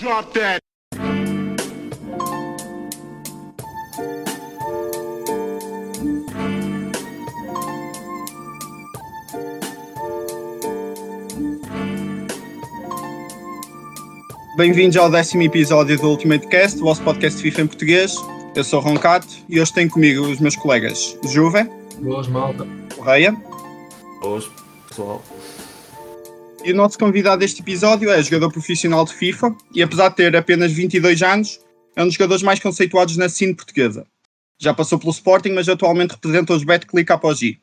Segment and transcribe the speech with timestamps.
[0.00, 0.60] Drop that.
[14.56, 18.14] Bem-vindos ao décimo episódio do Ultimate Cast, o vosso podcast de FIFA em português.
[18.56, 21.64] Eu sou o Roncato e hoje tenho comigo os meus colegas Juve,
[21.98, 22.66] Boas, malta.
[22.96, 23.36] Correia
[24.22, 24.50] Hoje,
[24.88, 25.22] pessoal.
[26.64, 30.36] E o nosso convidado deste episódio é jogador profissional de FIFA e apesar de ter
[30.36, 31.60] apenas 22 anos,
[31.96, 34.06] é um dos jogadores mais conceituados na cena portuguesa.
[34.60, 37.60] Já passou pelo Sporting, mas atualmente representa os Betclic Apogee.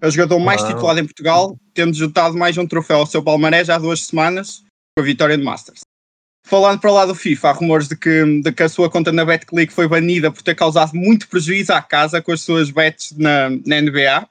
[0.00, 3.70] É o jogador mais titulado em Portugal, tendo juntado mais um troféu ao seu palmarés
[3.70, 4.64] há duas semanas,
[4.96, 5.80] com a vitória do Masters.
[6.46, 9.24] Falando para lá do FIFA, há rumores de que, de que a sua conta na
[9.24, 13.48] BetClick foi banida por ter causado muito prejuízo à casa com as suas bets na,
[13.64, 14.28] na NBA.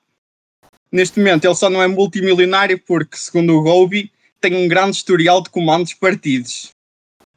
[0.94, 5.42] Neste momento, ele só não é multimilionário porque, segundo o Gobi, tem um grande historial
[5.42, 6.72] de comandos partidos,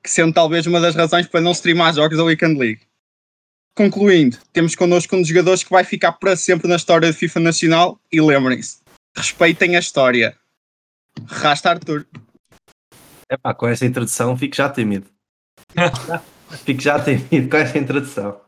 [0.03, 2.83] que sendo talvez uma das razões para não streamar jogos da Weekend League.
[3.75, 7.41] Concluindo, temos connosco um dos jogadores que vai ficar para sempre na história do FIFA
[7.41, 8.81] Nacional e lembrem-se,
[9.17, 10.37] respeitem a história.
[11.27, 12.07] Rasta Arthur.
[13.31, 15.07] Epá, com essa introdução fico já tímido.
[16.63, 18.39] fico já tímido com essa introdução.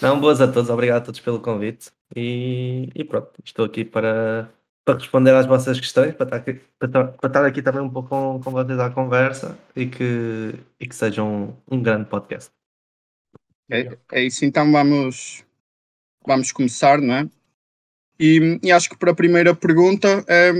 [0.00, 1.90] Não, boas a todos, obrigado a todos pelo convite.
[2.14, 4.50] E, e pronto, estou aqui para,
[4.84, 8.08] para responder às vossas questões, para estar aqui, para para estar aqui também um pouco
[8.08, 12.50] com, com vocês à conversa e que, e que seja um, um grande podcast.
[13.70, 15.44] É, é isso, então vamos,
[16.26, 17.28] vamos começar, não é?
[18.20, 20.52] E, e acho que para a primeira pergunta, é,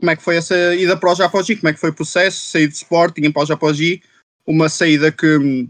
[0.00, 1.56] como é que foi essa ida para o Japogi?
[1.56, 2.46] Como é que foi o processo?
[2.46, 4.02] Sair de Sporting para o Japogi?
[4.46, 5.68] Uma saída que.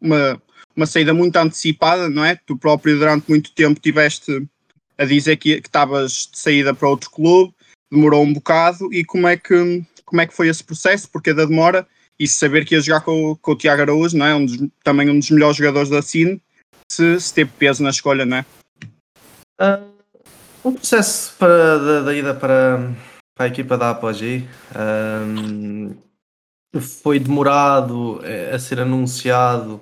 [0.00, 0.40] Uma,
[0.76, 2.36] uma saída muito antecipada, não é?
[2.46, 4.46] Tu próprio durante muito tempo tiveste
[4.98, 7.54] a dizer que estavas de saída para outro clube,
[7.90, 8.92] demorou um bocado.
[8.92, 11.08] E como é que, como é que foi esse processo?
[11.10, 11.86] Porque da demora?
[12.22, 14.34] e saber que ia jogar com, com o Tiago Araújo, não é?
[14.34, 16.40] Um dos- também um dos melhores jogadores da Cine,
[16.88, 18.46] se, se teve peso na escolha, não é?
[19.58, 19.80] Ah,
[20.62, 22.92] o processo para, da, da ida para,
[23.34, 25.94] para a equipa da Apogee ahm,
[26.80, 29.80] foi demorado eh, a ser anunciado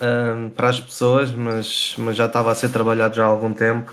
[0.00, 3.92] ahm, para as pessoas, mas, mas já estava a ser trabalhado já há algum tempo.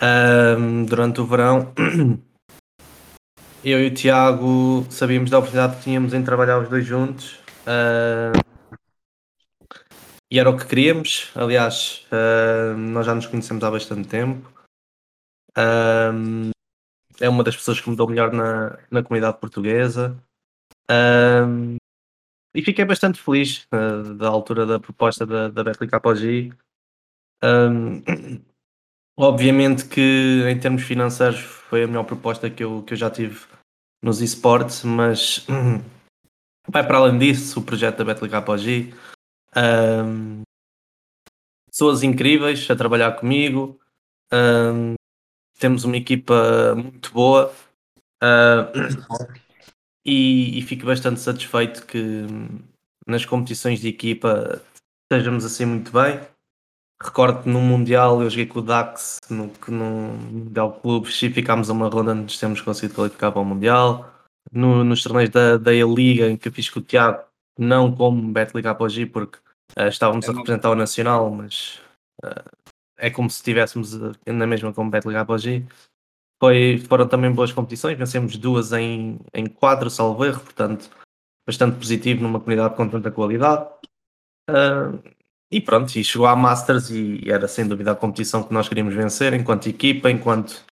[0.00, 1.72] Ahm, durante o verão,
[3.64, 7.38] eu e o Tiago sabíamos da oportunidade que tínhamos em trabalhar os dois juntos.
[7.66, 8.32] ahm,
[10.32, 11.30] e era o que queríamos.
[11.34, 14.50] Aliás, ah, nós já nos conhecemos há bastante tempo.
[17.20, 20.16] É uma das pessoas que me dou melhor na, na comunidade portuguesa.
[22.54, 26.52] E fiquei bastante feliz ah, da altura da proposta da, da Betclic Apogee.
[27.42, 28.02] Ahm,
[29.18, 33.40] obviamente que em termos financeiros foi a melhor proposta que eu, que eu já tive
[34.02, 35.46] nos esportes, mas
[36.68, 38.94] vai para além disso o projeto da Betclic Apogee.
[39.54, 40.42] Ahm,
[41.70, 43.78] pessoas incríveis a trabalhar comigo.
[45.58, 47.54] Temos uma equipa muito boa.
[48.20, 48.70] Ah,
[50.04, 52.58] e, e fico bastante satisfeito que hum,
[53.06, 54.60] nas competições de equipa
[55.10, 56.20] estejamos assim muito bem.
[57.02, 59.84] Recordo que no Mundial eu joguei com o Dax no, no
[60.30, 64.08] Mundial Clubes e ficámos a uma ronda onde temos conseguido qualificar para o Mundial.
[64.52, 67.24] No- nos torneios da, da E-Liga em que eu fiz com o Tiago,
[67.58, 69.38] não como Betliga Apogee, porque
[69.76, 71.80] ah, estávamos a representar o Nacional, mas
[72.22, 72.44] ah,
[72.98, 75.66] é como se estivéssemos ah, na mesma como Betliga Apogee.
[76.42, 80.90] Foi, foram também boas competições, vencemos duas em, em quatro, salvo erro, portanto,
[81.46, 83.64] bastante positivo numa comunidade com tanta qualidade.
[84.50, 84.92] Ah,
[85.52, 88.92] e pronto, e chegou à Masters e era sem dúvida a competição que nós queríamos
[88.92, 90.64] vencer enquanto equipa, enquanto,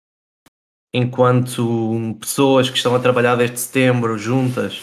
[0.94, 4.82] enquanto pessoas que estão a trabalhar desde setembro juntas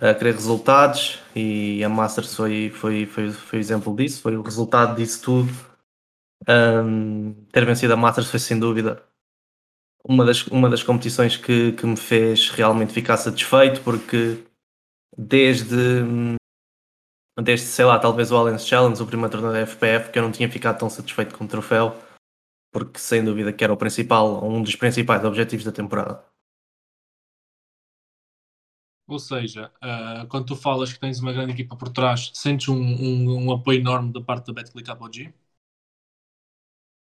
[0.00, 4.96] a querer resultados e a Masters foi, foi, foi, foi exemplo disso, foi o resultado
[4.96, 5.52] disso tudo.
[6.48, 9.06] Ahm, ter vencido a Masters foi sem dúvida
[10.08, 14.38] uma das, uma das competições que, que me fez realmente ficar satisfeito porque
[15.16, 16.36] desde
[17.40, 20.32] desde, sei lá, talvez o Allianz Challenge, o primeiro torneio da FPF, que eu não
[20.32, 21.94] tinha ficado tão satisfeito com o troféu,
[22.72, 26.24] porque sem dúvida que era o principal, um dos principais objetivos da temporada.
[29.08, 32.76] Ou seja, ah, quando tu falas que tens uma grande equipa por trás, sentes um,
[32.76, 35.32] um- um apoio enorme da parte da BetClick Apogee?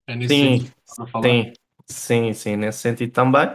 [0.07, 1.35] É nesse Sim, sentido que estás a falar?
[1.35, 1.53] Sim,
[1.89, 3.49] sim, sim, nesse sentido também.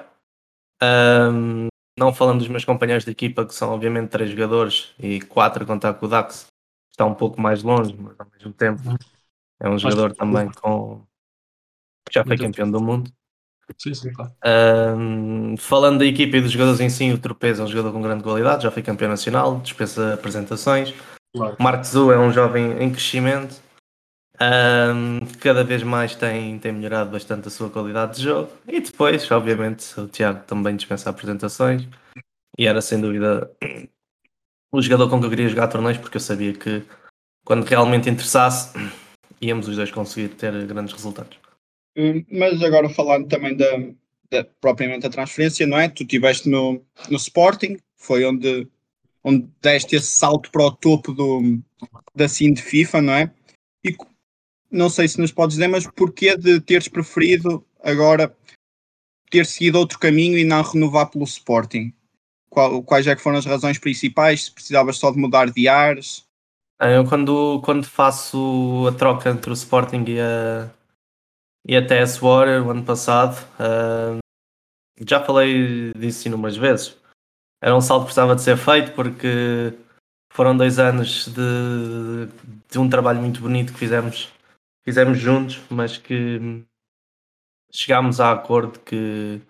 [0.83, 1.69] Ahm,
[1.99, 5.95] não falando dos meus companheiros de equipa, que são obviamente três jogadores e quatro contar
[5.95, 6.47] com o Dax,
[6.91, 8.81] está um pouco mais longe, mas ao mesmo tempo
[9.61, 11.03] é um jogador também com
[12.11, 13.13] já foi campeão do mundo.
[13.79, 14.33] Sim, sim, claro.
[14.45, 18.03] Um, falando da equipa e dos jogadores em si, o Tropez é um jogador com
[18.03, 20.93] grande qualidade, já foi campeão nacional, dispensa apresentações.
[21.35, 21.57] claro.
[21.61, 23.61] Marco Zu é um jovem em crescimento,
[24.43, 28.51] um, cada vez mais tem, tem melhorado bastante a sua qualidade de jogo.
[28.67, 31.87] E depois, obviamente, o Tiago também dispensa apresentações
[32.59, 33.51] e era sem dúvida
[34.73, 36.83] o jogador com que eu queria jogar torneios, porque eu sabia que
[37.45, 38.73] quando realmente interessasse,
[39.41, 41.39] íamos os dois conseguir ter grandes resultados.
[41.97, 43.71] Hum, Mas agora falando também da,
[44.31, 45.89] da- propriamente da transferência, não é?
[45.89, 48.69] Tu estiveste no, no Sporting, foi onde,
[49.25, 51.59] onde deste esse salto para o topo do,
[52.15, 53.31] da scene de FIFA, não é?
[53.85, 53.93] E
[54.71, 58.35] não sei se nos podes dizer, mas porquê de teres preferido agora
[59.31, 61.93] ter seguido outro caminho e não renovar pelo Sporting?
[62.49, 64.45] Qual- quais é que foram as razões principais?
[64.47, 66.25] Se precisavas só de mudar de ares?
[66.79, 70.71] Ah, Eu quando, quando faço a troca entre o Sporting e a,
[71.67, 74.19] e a TS Warrior o ano passado, ah,
[75.07, 76.97] já falei disso inúmeras vezes.
[77.63, 79.73] Era um salto que precisava de ser feito porque
[80.33, 82.27] foram dois anos de,
[82.71, 84.29] de um trabalho muito bonito que fizemos,
[84.85, 86.65] fizemos juntos, mas que
[87.73, 89.41] chegámos a acordo que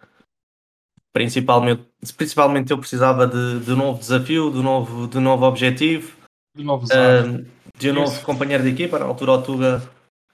[1.12, 1.82] principalmente,
[2.17, 6.17] principalmente eu precisava de, de um novo desafio, de um novo, de um novo objetivo
[6.55, 7.44] De novos um,
[7.77, 8.25] de um novo Isso.
[8.25, 9.82] companheiro de equipa, na altura o Tuga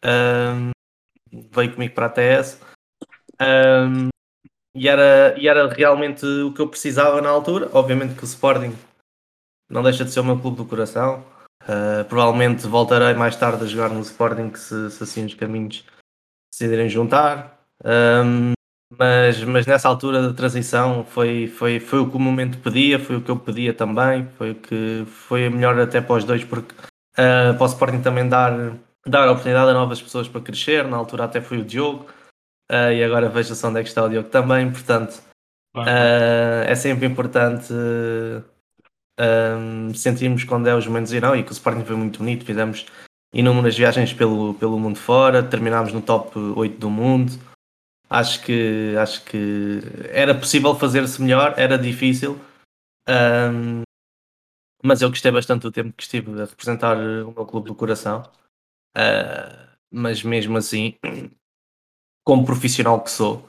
[0.04, 0.70] um,
[1.52, 2.60] veio comigo para a TS
[3.40, 4.08] um,
[4.74, 7.70] e, era, e era realmente o que eu precisava na altura.
[7.72, 8.74] Obviamente que o Sporting
[9.70, 11.24] não deixa de ser o meu clube do coração.
[11.68, 15.84] Uh, provavelmente voltarei mais tarde a jogar no Sporting se, se assim os caminhos
[16.52, 17.58] decidirem juntar.
[17.84, 18.52] Um,
[18.96, 23.16] mas, mas nessa altura da transição foi, foi, foi o que o momento pedia, foi
[23.16, 26.72] o que eu pedia também, foi o que foi melhor até para os dois, porque
[26.72, 28.52] uh, para o Sporting também dar,
[29.04, 30.86] dar a oportunidade a novas pessoas para crescer.
[30.86, 32.06] Na altura até foi o Diogo,
[32.70, 34.70] uh, e agora veja-se onde é que está o Diogo também.
[34.70, 35.20] Portanto,
[35.76, 38.44] uh, é sempre importante uh,
[39.18, 42.44] um, sentirmos quando é os momentos não, e que o Sporting foi muito bonito.
[42.44, 42.86] Fizemos
[43.32, 47.32] inúmeras viagens pelo, pelo mundo fora, terminámos no top 8 do mundo.
[48.08, 49.80] Acho que, acho que
[50.10, 52.40] era possível fazer-se melhor, era difícil,
[53.08, 53.82] um,
[54.82, 58.22] mas eu gostei bastante do tempo que estive a representar o meu clube do coração.
[58.96, 60.96] Uh, mas mesmo assim,
[62.24, 63.48] como profissional que sou,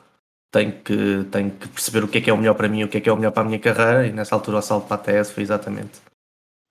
[0.51, 2.89] tenho que, tenho que perceber o que é que é o melhor para mim, o
[2.89, 4.87] que é que é o melhor para a minha carreira, e nessa altura o salto
[4.87, 5.99] para a TS foi exatamente,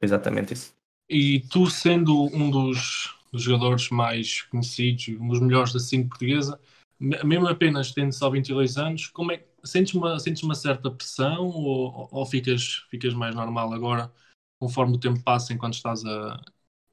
[0.00, 0.74] foi exatamente isso.
[1.08, 6.60] E tu, sendo um dos, dos jogadores mais conhecidos, um dos melhores da cena portuguesa,
[6.98, 11.46] me- mesmo apenas tendo só 22 anos, como é sentes uma, sentes uma certa pressão
[11.48, 14.12] ou, ou ficas, ficas mais normal agora,
[14.58, 16.40] conforme o tempo passa enquanto estás a.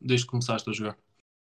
[0.01, 0.97] desde que começaste a jogar?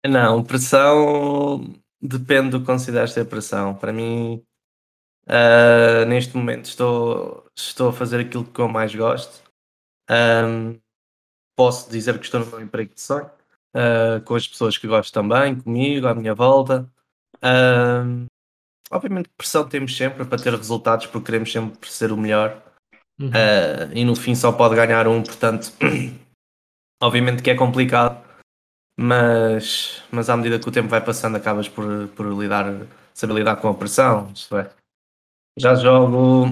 [0.07, 3.75] Não, pressão depende do que consideras ser pressão.
[3.75, 4.43] Para mim,
[5.29, 9.43] ah, neste momento estou, estou a fazer aquilo que eu mais gosto.
[10.11, 10.79] Ahm,
[11.57, 13.31] posso dizer que estou no meu emprego de sonho,
[13.75, 16.91] ah, com as pessoas que gosto também, comigo, à minha volta.
[17.43, 18.27] Ahm,
[18.91, 22.63] obviamente pressão temos sempre para ter resultados, porque queremos sempre ser o melhor.
[23.21, 23.31] Uhum.
[23.31, 25.73] Uh, e no fim só pode ganhar um, portanto,
[27.03, 28.25] obviamente que é complicado,
[28.97, 33.57] mas, mas à medida que o tempo vai passando, acabas por, por lidar, saber lidar
[33.57, 34.31] com a pressão.
[34.33, 34.71] Isto é,
[35.59, 36.47] já jogo,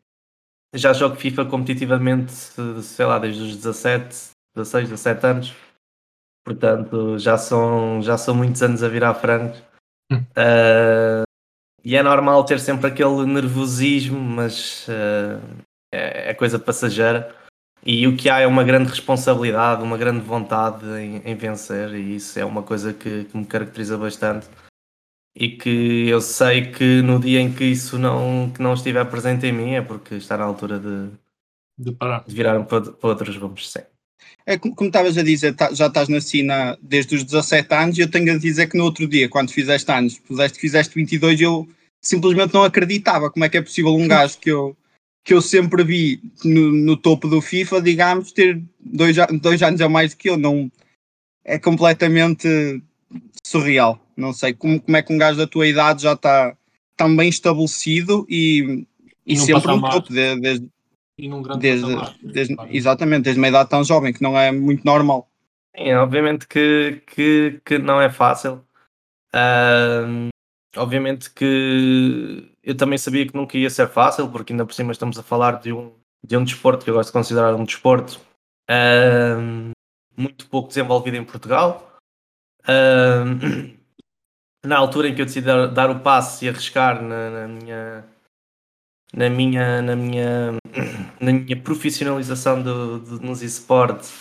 [0.74, 5.54] já jogo FIFA competitivamente, sei lá, desde os 17, 16, 17 anos,
[6.44, 9.58] portanto, já são, já são muitos anos a virar frangos.
[10.12, 11.24] Uh,
[11.82, 15.40] e é normal ter sempre aquele nervosismo, mas uh,
[15.92, 17.34] é, é coisa passageira.
[17.86, 22.16] E o que há é uma grande responsabilidade, uma grande vontade em, em vencer, e
[22.16, 24.48] isso é uma coisa que, que me caracteriza bastante.
[25.36, 29.46] E que eu sei que no dia em que isso não, que não estiver presente
[29.46, 31.10] em mim é porque está na altura de,
[31.76, 32.24] De parar.
[32.24, 33.80] de virar para, para outros rumos, sim.
[34.46, 37.98] É como como estavas a dizer, tá- já estás na Sina desde os 17 anos
[37.98, 41.40] e eu tenho a dizer que no outro dia, quando fizeste anos, puseste fizeste 22,
[41.40, 41.68] eu
[42.00, 44.76] simplesmente não acreditava como é que é possível um gajo que eu,
[45.24, 49.88] que eu sempre vi no, no topo do FIFA, digamos, ter dois, dois anos a
[49.88, 50.36] mais do que eu.
[50.36, 50.70] Não,
[51.44, 52.80] é completamente
[53.42, 53.98] surreal.
[54.16, 56.56] Não sei como, como é que um gajo da tua idade já está
[56.96, 58.86] tão bem estabelecido e,
[59.26, 60.68] e E sempre no topo, de- desde,
[61.18, 62.14] E num grande desde, patamar.
[62.22, 62.70] desde- Claro.
[62.72, 65.28] exatamente, desde uma idade tão jovem, que não é muito normal.
[65.76, 68.64] Sim, obviamente que, que, que não é fácil.
[69.32, 70.28] Ahm,
[70.76, 75.18] obviamente que eu também sabia que nunca ia ser fácil, porque ainda por cima estamos
[75.18, 75.92] a falar de um,
[76.24, 78.20] de um desporto que eu gosto de considerar um desporto
[78.70, 79.72] ahm,
[80.16, 81.96] muito pouco desenvolvido em Portugal.
[82.68, 83.74] Ahm,
[84.64, 88.04] na altura em que eu decidi dar, dar o passo e arriscar na, na, minha
[89.12, 90.52] na minha na minha
[91.20, 94.18] na minha profissionalização do, do, nos esportes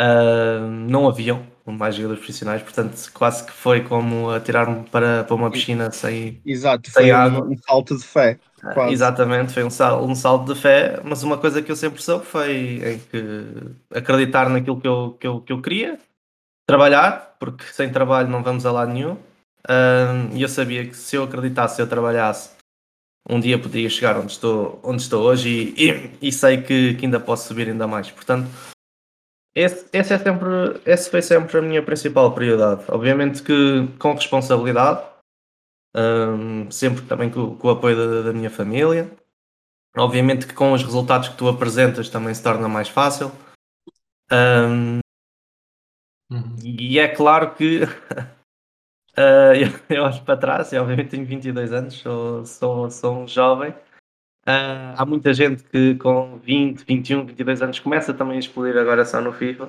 [0.00, 5.50] uh, não haviam mais jogadores profissionais, portanto quase que foi como atirar-me para, para uma
[5.50, 7.44] piscina sem, Exato, sem foi água.
[7.44, 8.38] Um, um salto de fé.
[8.72, 8.92] Quase.
[8.92, 12.24] Exatamente, foi um, sal, um salto de fé, mas uma coisa que eu sempre soube
[12.24, 13.54] foi em que
[13.94, 15.98] acreditar naquilo que eu, que eu, que eu queria,
[16.66, 19.16] trabalhar, porque sem trabalho não vamos a lado nenhum.
[20.34, 22.58] E eu sabia que se eu acreditasse, se eu trabalhasse,
[23.28, 27.04] um dia poderia chegar onde estou, onde estou hoje e, e, e sei que, que,
[27.04, 28.10] ainda posso subir ainda mais.
[28.10, 28.48] Portanto,
[29.54, 30.48] esse, esse, é sempre,
[30.86, 32.84] esse foi sempre a minha principal prioridade.
[32.88, 35.04] Obviamente que com responsabilidade,
[35.94, 39.10] um, sempre também com, com o apoio da, da, minha família.
[39.96, 43.32] Obviamente que com os resultados que tu apresentas também se torna mais fácil.
[44.30, 45.00] Um,
[46.30, 46.56] uhum.
[46.62, 47.80] E é claro que
[49.18, 53.28] uh, eu, eu olho para trás, e obviamente tenho 22 anos, sou, sou, sou um
[53.28, 53.70] jovem.
[54.46, 59.04] Uh, há muita gente que com 20, 21, 22 anos começa também a explodir agora
[59.04, 59.64] só no FIFA.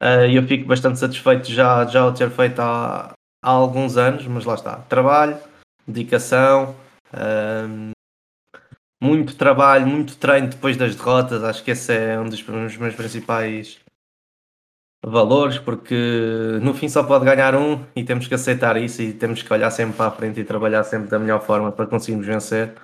[0.00, 3.12] Uh, e eu fico bastante satisfeito já, já o ter feito há,
[3.42, 4.76] há alguns anos, mas lá está.
[4.76, 5.38] Trabalho,
[5.86, 6.74] dedicação,
[9.00, 11.42] muito trabalho, muito treino depois das derrotas.
[11.42, 13.80] Acho que esse é um dos, meus principais
[15.04, 19.42] valores, porque no fim só pode ganhar um e temos que aceitar isso e temos
[19.42, 22.74] que olhar sempre para a frente e trabalhar sempre da melhor forma para conseguirmos vencer.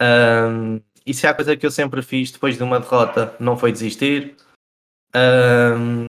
[0.00, 3.72] Um, e se há coisa que eu sempre fiz depois de uma derrota, não foi
[3.72, 4.36] desistir.
[5.14, 6.06] Um,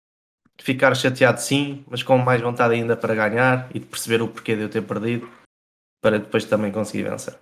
[0.61, 4.55] ficar chateado sim, mas com mais vontade ainda para ganhar e de perceber o porquê
[4.55, 5.31] de eu ter perdido
[6.03, 7.39] para depois também conseguir vencer.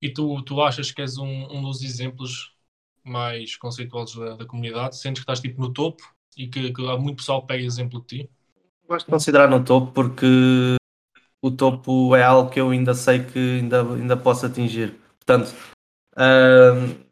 [0.00, 2.54] E tu, tu achas que és um, um dos exemplos
[3.02, 4.96] mais conceituosos da, da, comunidade?
[4.96, 8.00] Sentes que estás tipo no topo e que, que há muito pessoal que pega exemplo
[8.00, 8.30] de ti?
[8.88, 10.76] Gosto de considerar no topo porque
[11.42, 14.94] o topo é algo que eu ainda sei que ainda, ainda posso atingir.
[15.18, 15.54] Portanto,
[16.16, 17.04] uh,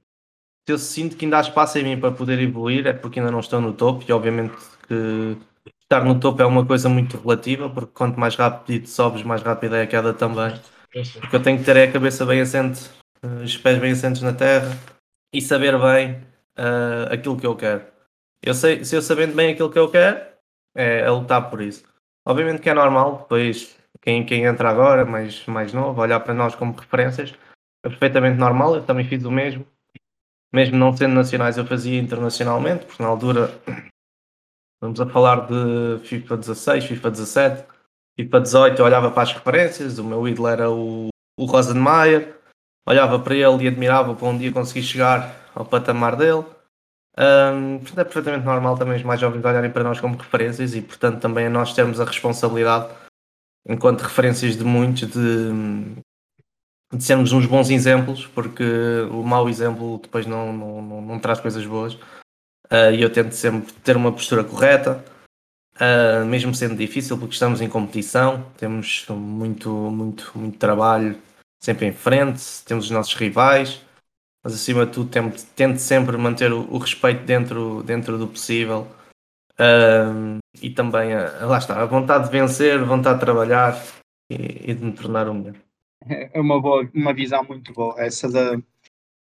[0.67, 3.41] eu sinto que ainda há espaço em mim para poder evoluir, é porque ainda não
[3.41, 4.55] estou no topo e obviamente
[4.87, 5.37] que
[5.83, 9.79] estar no topo é uma coisa muito relativa, porque quanto mais rápido sobes, mais rápida
[9.79, 10.53] é a queda também.
[11.21, 12.91] Porque eu tenho que ter a cabeça bem assente,
[13.23, 14.77] eh, os pés bem assentes na terra
[15.33, 16.15] e saber bem
[16.59, 17.92] uh, aquilo que eu quero.
[18.43, 20.19] Eu sei, se eu sabendo bem aquilo que eu quero,
[20.75, 21.85] é, é lutar por isso.
[22.27, 26.55] Obviamente que é normal, depois quem, quem entra agora, mais, mais novo, olhar para nós
[26.55, 27.35] como referências,
[27.85, 29.67] é perfeitamente normal, eu também fiz o mesmo.
[30.53, 33.51] Mesmo não sendo nacionais, eu fazia internacionalmente, porque na altura
[34.83, 37.65] Vamos a falar de FIFA 16, FIFA 17,
[38.19, 41.07] FIFA 18, eu olhava para as referências, o meu ídolo era o,
[41.39, 42.35] o Rosenmeier,
[42.85, 46.45] olhava para ele e admirava para um dia conseguir chegar ao patamar dele.
[47.15, 51.21] Portanto, é perfeitamente normal também os mais jovens olharem para nós como referências e, portanto,
[51.21, 52.89] também nós termos a responsabilidade,
[53.69, 55.51] enquanto referências de muitos, de,
[56.93, 58.65] de sermos uns bons exemplos, porque
[59.11, 61.95] o mau exemplo depois não, não, não, não traz coisas boas.
[62.73, 65.05] Uh, e eu tento sempre ter uma postura correta,
[65.77, 71.21] uh, mesmo sendo difícil, porque estamos em competição, temos muito, muito, muito trabalho
[71.63, 73.81] sempre em frente, temos os nossos rivais,
[74.43, 75.11] mas acima de tudo
[75.55, 78.89] tento sempre manter o, respeito dentro, dentro do possível.
[80.61, 83.81] E também, a, lá está, a vontade de vencer, a vontade de trabalhar
[84.31, 85.55] e, e de me tornar o melhor.
[86.09, 88.57] É uma, boa, uma visão muito boa, essa da,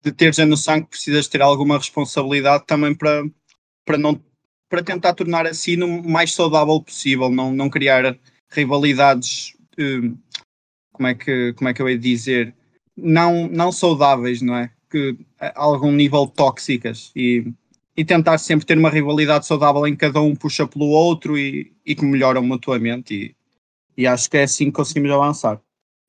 [0.03, 3.25] de ter já no sangue precisas ter alguma responsabilidade também para,
[3.85, 4.21] para, não,
[4.69, 8.19] para tentar tornar assim o mais saudável possível, não, não criar
[8.51, 10.17] rivalidades, hum,
[10.93, 12.55] como, é que, como é que eu ia dizer,
[12.97, 14.71] não, não saudáveis, não é?
[14.91, 17.53] Que a algum nível tóxicas e,
[17.97, 21.95] e tentar sempre ter uma rivalidade saudável em cada um puxa pelo outro e, e
[21.95, 23.37] que melhoram mutuamente e,
[24.03, 25.61] e acho que é assim que conseguimos avançar.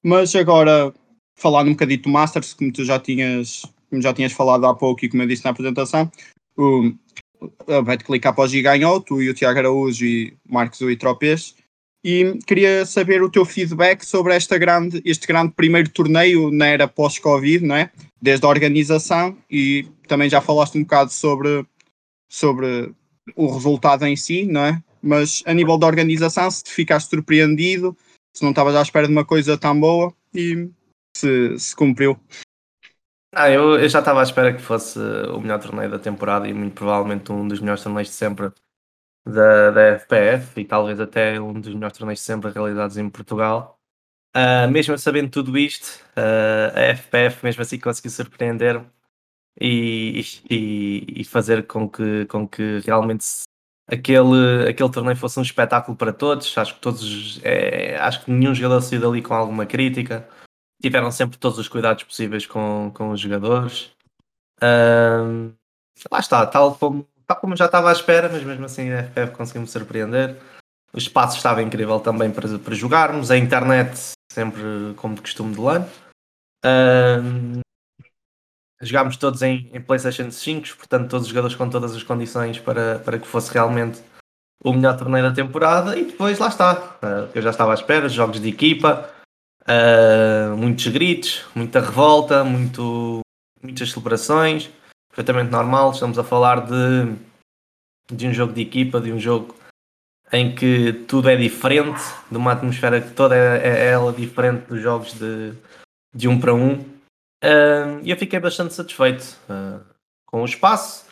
[0.04, 0.94] Mas agora,
[1.36, 5.06] falando um bocadinho do Masters, como tu já tinhas como já tinhas falado há pouco
[5.06, 6.12] e como eu disse na apresentação,
[6.58, 6.92] o,
[7.66, 11.56] para o G ganhou, tu e o Tiago Araújo e Marcos Tropes.
[12.04, 16.88] E queria saber o teu feedback sobre esta grande, este grande primeiro torneio na era
[16.88, 17.92] pós-Covid, não é?
[18.22, 21.66] Desde a organização e também já falaste um bocado sobre,
[22.30, 22.94] sobre
[23.36, 24.82] o resultado em si, não é?
[25.02, 27.96] Mas a nível da organização, se te ficaste surpreendido,
[28.36, 30.70] se não estavas à espera de uma coisa tão boa e
[31.16, 32.18] se, se cumpriu.
[33.34, 36.54] Ah, eu, eu já estava à espera que fosse o melhor torneio da temporada e
[36.54, 38.52] muito provavelmente um dos melhores torneios de sempre
[39.28, 43.80] da, da FPF e talvez até um dos melhores torneios sempre realizados em Portugal.
[44.36, 48.86] Uh, mesmo sabendo tudo isto, uh, a FPF mesmo assim conseguiu surpreender-me
[49.60, 53.26] e, e, e, fazer com que, com que realmente
[53.88, 56.56] aquele, aquele torneio fosse um espetáculo para todos.
[56.58, 60.28] Acho que todos, é, acho que nenhum jogador saiu dali com alguma crítica.
[60.82, 63.92] Tiveram sempre todos os cuidados possíveis com, com os jogadores.
[64.62, 65.54] Um,
[66.12, 69.34] lá está, tal como, tal como já estava à espera, mas mesmo assim a FPF
[69.34, 70.38] conseguiu-me surpreender.
[70.94, 75.60] O espaço estava incrível também para, para jogarmos, a internet sempre como de costume de
[75.60, 75.86] LAN.
[76.66, 77.60] Um,
[78.82, 83.00] jogámos todos em, em, PlayStation 5, portanto, todos os jogadores com todas as condições para,
[83.00, 84.02] para que fosse realmente
[84.64, 85.98] o melhor torneio da temporada.
[85.98, 89.10] E depois lá está, uh, eu já estava à espera: jogos de equipa,
[89.64, 93.22] uh, muitos gritos, muita revolta, muito,
[93.62, 94.70] muitas celebrações.
[95.18, 95.90] Perfeitamente normal.
[95.90, 97.16] Estamos a falar de,
[98.14, 99.56] de um jogo de equipa, de um jogo
[100.32, 104.80] em que tudo é diferente, de uma atmosfera que toda é, é ela diferente dos
[104.80, 105.56] jogos de,
[106.14, 106.82] de um para um.
[107.44, 109.84] Uh, e eu fiquei bastante satisfeito uh,
[110.28, 111.08] com o espaço,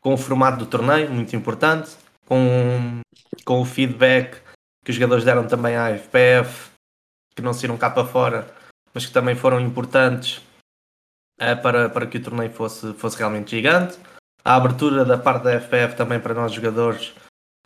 [0.00, 1.96] com o formato do torneio, muito importante,
[2.26, 3.00] com,
[3.44, 4.40] com o feedback
[4.84, 6.70] que os jogadores deram também à FPF,
[7.34, 8.54] que não saíram cá para fora,
[8.94, 10.46] mas que também foram importantes
[11.62, 13.98] para, para que o torneio fosse, fosse realmente gigante.
[14.44, 17.14] A abertura da parte da FPF também para nós jogadores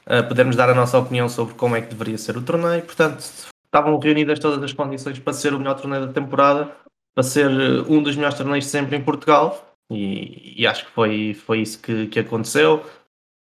[0.06, 2.82] uh, podermos dar a nossa opinião sobre como é que deveria ser o torneio.
[2.82, 3.20] Portanto,
[3.64, 6.74] estavam reunidas todas as condições para ser o melhor torneio da temporada,
[7.14, 9.74] para ser eh, um dos melhores torneios sempre em Portugal.
[9.90, 12.84] E, e acho que foi, foi isso que, que aconteceu.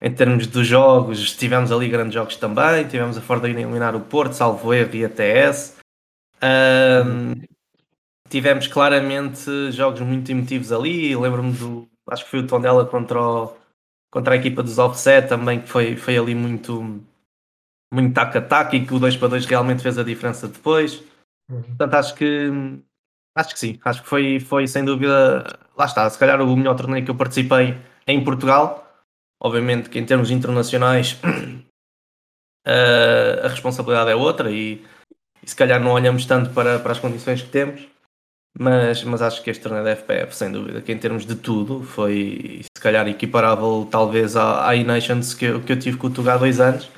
[0.01, 2.87] Em termos dos jogos, tivemos ali grandes jogos também.
[2.87, 5.77] Tivemos a Ford a eliminar o Porto, Salvo Erro e a TS.
[6.41, 7.33] Um,
[8.29, 11.15] tivemos claramente jogos muito emotivos ali.
[11.15, 11.87] Lembro-me do.
[12.09, 13.55] Acho que foi o Tondela contra o,
[14.11, 17.03] contra a equipa dos Offset também, que foi, foi ali muito
[17.91, 21.03] muito tac-a-tac e que o 2 para 2 realmente fez a diferença depois.
[21.49, 21.63] Uhum.
[21.63, 22.51] Portanto, acho que
[23.35, 26.75] acho que sim, acho que foi, foi sem dúvida, lá está, se calhar o melhor
[26.75, 28.85] torneio que eu participei em Portugal.
[29.41, 31.19] Obviamente que em termos internacionais
[32.67, 34.85] a responsabilidade é outra e,
[35.41, 37.87] e, se calhar não olhamos tanto para, para as condições que temos,
[38.59, 41.81] mas, mas acho que este torneio da FPF, sem dúvida, que em termos de tudo,
[41.81, 46.09] foi se calhar equiparável talvez à, à E-Nations que, eu, que eu tive com o
[46.13, 46.91] Tuga há dois anos.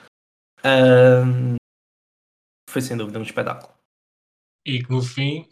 [0.65, 1.58] Um,
[2.68, 3.72] foi sem dúvida um espetáculo.
[4.66, 5.48] E que no fim,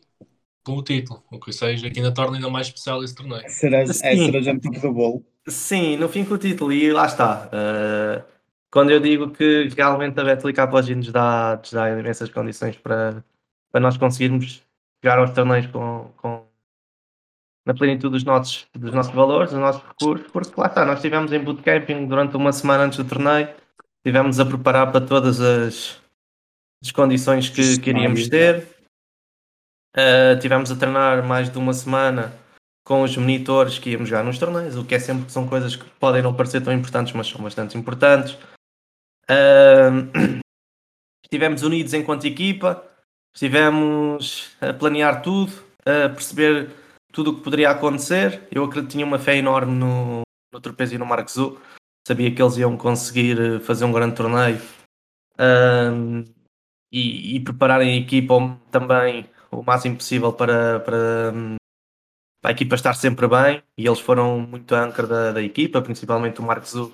[0.65, 3.47] com o título, o que seja, que ainda torna ainda mais especial esse torneio.
[3.47, 5.25] Será, é cereja no topo do bolo.
[5.47, 7.51] Sim, no fim com o título, e lá está.
[7.53, 8.23] Uh,
[8.71, 13.23] quando eu digo que realmente a Betlic Apogee nos dá, nos dá imensas condições para,
[13.71, 14.67] para nós conseguirmos
[15.03, 16.49] jogar aos torneios com, com
[17.65, 21.31] na plenitude dos nossos, dos nossos valores, dos nossos recursos, porque lá está, nós estivemos
[21.31, 23.47] em bootcamping durante uma semana antes do torneio,
[23.97, 26.01] estivemos a preparar para todas as,
[26.83, 28.67] as condições que, que iríamos ter.
[29.95, 32.33] Uh, tivemos a treinar mais de uma semana
[32.83, 35.85] com os monitores que íamos jogar nos torneios, o que é sempre são coisas que
[35.99, 38.35] podem não parecer tão importantes, mas são bastante importantes.
[39.31, 40.09] Uh,
[41.23, 42.83] estivemos unidos enquanto equipa,
[43.33, 45.51] Estivemos a planear tudo,
[45.85, 46.69] a perceber
[47.11, 48.47] tudo o que poderia acontecer.
[48.51, 51.59] Eu acredito tinha uma fé enorme no, no Trapézio e no Marquesu.
[52.07, 54.59] Sabia que eles iam conseguir eh, fazer um grande torneio
[55.39, 56.23] um,
[56.91, 61.33] e, e prepararem a equipa também o máximo possível para, para,
[62.41, 63.61] para, a equipa estar sempre bem.
[63.77, 66.91] E eles foram muito âncora da, da equipa, principalmente o Marquesu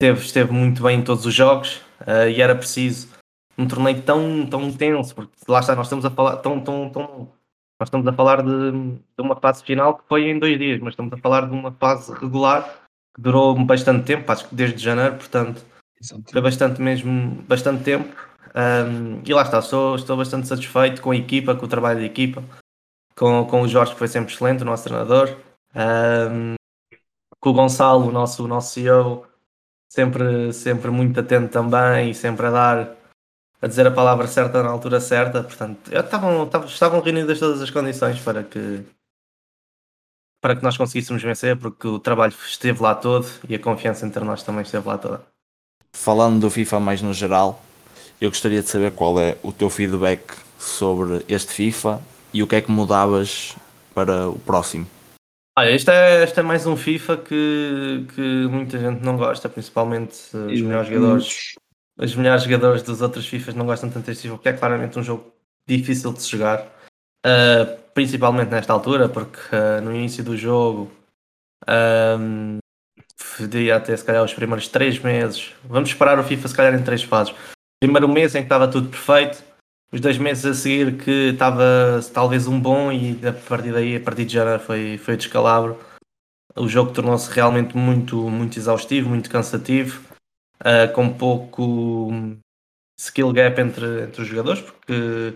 [0.00, 3.08] esteve, esteve muito bem em todos os jogos uh, e era preciso
[3.58, 7.08] um torneio tão, tão intenso, porque lá está, nós estamos a falar tão, tão, tão,
[7.78, 10.92] nós estamos a falar de, de uma fase final que foi em dois dias, mas
[10.92, 12.62] estamos a falar de uma fase regular
[13.14, 15.64] que durou bastante tempo, acho que desde janeiro, portanto
[16.30, 18.14] foi bastante mesmo, bastante tempo.
[18.54, 22.06] Um, e lá está, sou, estou bastante satisfeito com a equipa, com o trabalho da
[22.06, 22.42] equipa,
[23.14, 25.36] com, com o Jorge que foi sempre excelente, o nosso treinador,
[25.74, 26.54] um,
[27.38, 29.26] com o Gonçalo, o nosso, o nosso CEO,
[29.88, 32.96] sempre, sempre muito atento também e sempre a dar
[33.62, 38.18] a dizer a palavra certa na altura certa, portanto, estavam, estavam, reunidas todas as condições
[38.20, 38.82] para que
[40.42, 44.24] para que nós conseguíssemos vencer, porque o trabalho esteve lá todo e a confiança entre
[44.24, 45.20] nós também esteve lá toda.
[45.92, 47.62] Falando do FIFA mais no geral,
[48.18, 50.22] eu gostaria de saber qual é o teu feedback
[50.58, 52.00] sobre este FIFA
[52.32, 53.54] e o que é que mudavas
[53.94, 54.86] para o próximo.
[55.58, 60.34] Olha, este é, este é mais um FIFA que, que muita gente não gosta, principalmente
[60.34, 61.54] os melhores jogadores
[62.02, 65.02] os melhores jogadores dos outros FIFAs não gostam tanto deste FIFA, porque é claramente um
[65.02, 65.32] jogo
[65.66, 66.62] difícil de se jogar,
[67.26, 70.90] uh, principalmente nesta altura, porque uh, no início do jogo
[72.18, 72.58] um,
[73.36, 75.52] podia até se calhar os primeiros 3 meses.
[75.64, 77.34] Vamos esperar o FIFA se calhar em 3 fases.
[77.82, 79.42] Primeiro mês em que estava tudo perfeito,
[79.92, 84.00] os dois meses a seguir que estava talvez um bom e a partir daí, a
[84.00, 85.78] partir de janeiro foi, foi descalabro.
[86.56, 90.09] O jogo tornou-se realmente muito, muito exaustivo, muito cansativo
[90.60, 92.10] uh, com pouco
[92.98, 95.34] skill gap entre, entre os jogadores, porque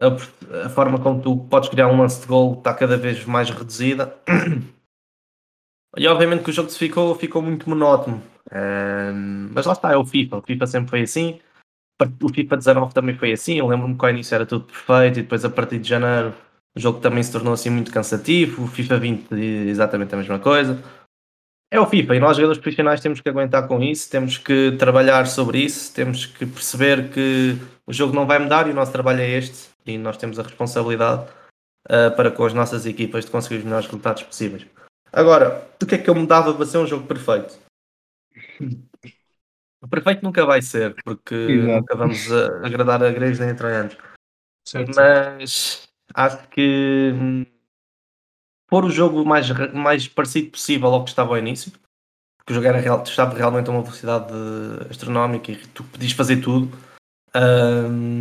[0.00, 3.50] a, a, forma como tu podes criar um lance de gol está cada vez mais
[3.50, 4.16] reduzida.
[5.94, 8.22] E obviamente que o jogo se ficou, ficou muito monótono.
[8.50, 10.38] Um, mas lá está, é o FIFA.
[10.38, 11.38] O FIFA sempre foi assim.
[12.20, 13.58] O FIFA 19 também foi assim.
[13.58, 16.34] Eu lembro-me que ao início era tudo perfeito e depois a partir de janeiro
[16.74, 18.64] o jogo também se tornou assim muito cansativo.
[18.64, 20.82] O FIFA 20 exatamente a mesma coisa.
[21.72, 25.26] É o FIFA e nós jogadores profissionais temos que aguentar com isso, temos que trabalhar
[25.26, 27.56] sobre isso, temos que perceber que
[27.86, 30.42] o jogo não vai mudar e o nosso trabalho é este e nós temos a
[30.42, 31.30] responsabilidade
[31.88, 34.66] uh, para com as nossas equipas de conseguir os melhores resultados possíveis.
[35.10, 37.58] Agora, o que é que eu mudava para ser um jogo perfeito?
[39.80, 41.72] O perfeito nunca vai ser, porque Exato.
[41.72, 43.96] nunca vamos a, agradar a gregos nem a troianos.
[44.94, 47.46] Mas acho que hum,
[48.72, 51.70] pôr o jogo mais, mais parecido possível ao que estava ao início,
[52.38, 54.32] porque o jogo era real, estava realmente a uma velocidade
[54.88, 56.74] astronómica e tu podias fazer tudo.
[57.36, 58.20] Um,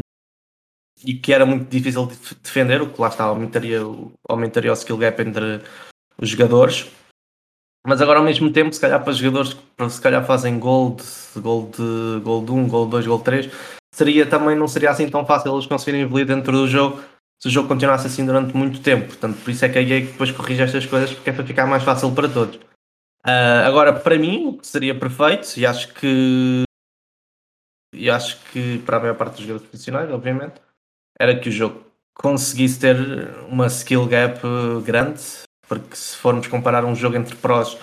[1.05, 3.79] e que era muito difícil de defender, o que lá está aumentaria,
[4.27, 5.61] aumentaria o skill gap entre
[6.21, 6.91] os jogadores.
[7.87, 11.01] Mas agora ao mesmo tempo, se calhar para os jogadores que se calhar fazem gold,
[11.37, 11.77] gold,
[12.21, 13.49] gold 1, gold 2, gold 3,
[13.95, 17.01] seria também não seria assim tão fácil eles conseguirem evoluir dentro do jogo
[17.41, 19.07] se o jogo continuasse assim durante muito tempo.
[19.07, 21.65] Portanto, por isso é que a EA depois corrige estas coisas porque é para ficar
[21.65, 22.57] mais fácil para todos.
[23.25, 26.63] Uh, agora, para mim, o que seria perfeito, e acho que
[27.93, 30.55] e acho que para a maior parte dos jogadores profissionais, obviamente,
[31.19, 32.95] era que o jogo conseguisse ter
[33.49, 34.39] uma skill gap
[34.85, 35.21] grande
[35.67, 37.77] porque se formos comparar um jogo entre prós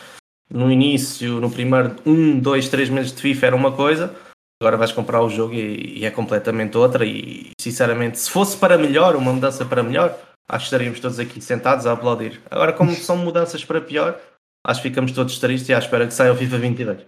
[0.51, 4.15] no início, no primeiro um, dois, três meses de FIFA era uma coisa,
[4.61, 7.05] agora vais comprar o jogo e, e, é completamente outra.
[7.05, 10.19] E sinceramente, se fosse para melhor, uma mudança para melhor,
[10.49, 12.41] acho que estaríamos todos aqui sentados a aplaudir.
[12.51, 14.21] Agora, como são mudanças para pior,
[14.67, 17.07] acho que ficamos todos tristes e à espera que saia o FIFA 22.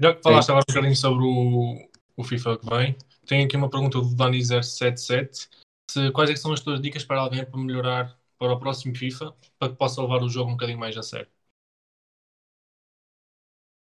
[0.00, 3.70] Já que falaste agora um bocadinho sobre o, o FIFA que vem, tenho aqui uma
[3.70, 5.48] pergunta do Dani077.
[5.90, 9.32] Se, quais é são as tuas dicas para alguém para melhorar para o próximo FIFA
[9.58, 11.28] para que possa levar o jogo um bocadinho mais a sério?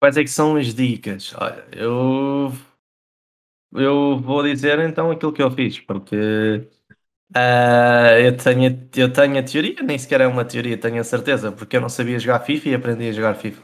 [0.00, 1.34] Quais é que são as dicas?
[1.36, 2.52] Olha, eu
[3.72, 6.66] eu vou dizer então aquilo que eu fiz, porque
[7.36, 11.52] uh, eu, tenho, eu tenho a teoria, nem sequer é uma teoria, tenho a certeza,
[11.52, 13.62] porque eu não sabia jogar FIFA e aprendi a jogar FIFA.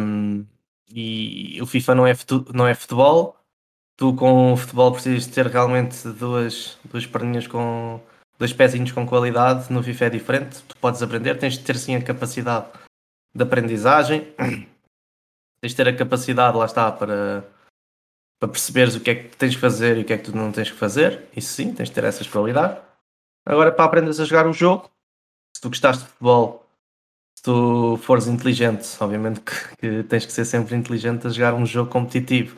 [0.00, 0.46] Um,
[0.88, 2.12] e o FIFA não é,
[2.54, 3.36] não é futebol,
[3.96, 8.00] tu com o futebol precisas ter realmente duas, duas perninhas com
[8.38, 11.96] dois pezinhos com qualidade, no FIFA é diferente, tu podes aprender, tens de ter sim
[11.96, 12.66] a capacidade
[13.34, 14.26] de aprendizagem,
[15.60, 17.44] tens de ter a capacidade, lá está, para,
[18.38, 20.36] para perceberes o que é que tens que fazer e o que é que tu
[20.36, 22.82] não tens que fazer, isso sim, tens de ter essas qualidades.
[23.44, 24.90] Agora, para aprenderes a jogar um jogo,
[25.56, 26.66] se tu gostaste de futebol,
[27.36, 31.64] se tu fores inteligente, obviamente que, que tens que ser sempre inteligente a jogar um
[31.64, 32.56] jogo competitivo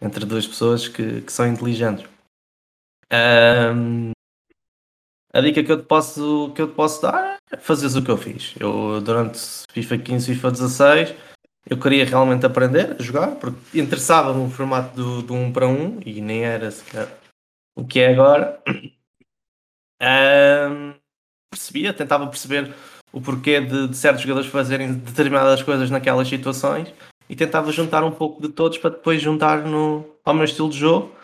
[0.00, 2.06] entre duas pessoas que, que são inteligentes.
[3.12, 4.12] Um,
[5.32, 8.10] a dica que eu te posso, que eu te posso dar é fazeres o que
[8.10, 8.54] eu fiz.
[8.58, 9.38] Eu, durante
[9.70, 11.14] FIFA 15 e FIFA 16,
[11.68, 16.00] eu queria realmente aprender a jogar, porque interessava-me o formato do, do 1 para 1
[16.06, 17.08] e nem era sequer
[17.76, 18.60] o que é agora.
[20.00, 20.94] Um,
[21.50, 22.74] percebia, tentava perceber
[23.12, 26.92] o porquê de, de, certos jogadores fazerem determinadas coisas naquelas situações
[27.28, 30.78] e tentava juntar um pouco de todos para depois juntar no, ao meu estilo de
[30.78, 31.17] jogo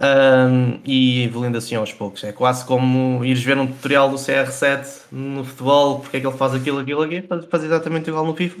[0.00, 2.24] um, e evoluindo assim aos poucos.
[2.24, 6.36] É quase como ires ver um tutorial do CR7 no futebol, porque é que ele
[6.36, 8.56] faz aquilo, aquilo, aquilo, fazer exatamente igual no FIFA,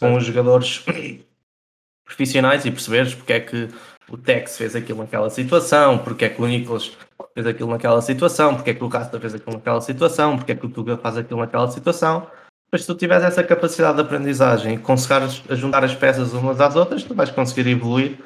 [0.00, 0.84] com os jogadores
[2.04, 3.68] profissionais e perceberes porque é que
[4.08, 6.96] o Tex fez aquilo naquela situação, porque é que o Nicolas
[7.34, 10.54] fez aquilo naquela situação, porque é que o Casta fez aquilo naquela situação, porque é
[10.54, 12.26] que o Tuga faz aquilo naquela situação.
[12.70, 16.74] Mas se tu tiveres essa capacidade de aprendizagem e conseguires juntar as peças umas às
[16.74, 18.18] outras, tu vais conseguir evoluir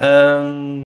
[0.00, 0.82] um,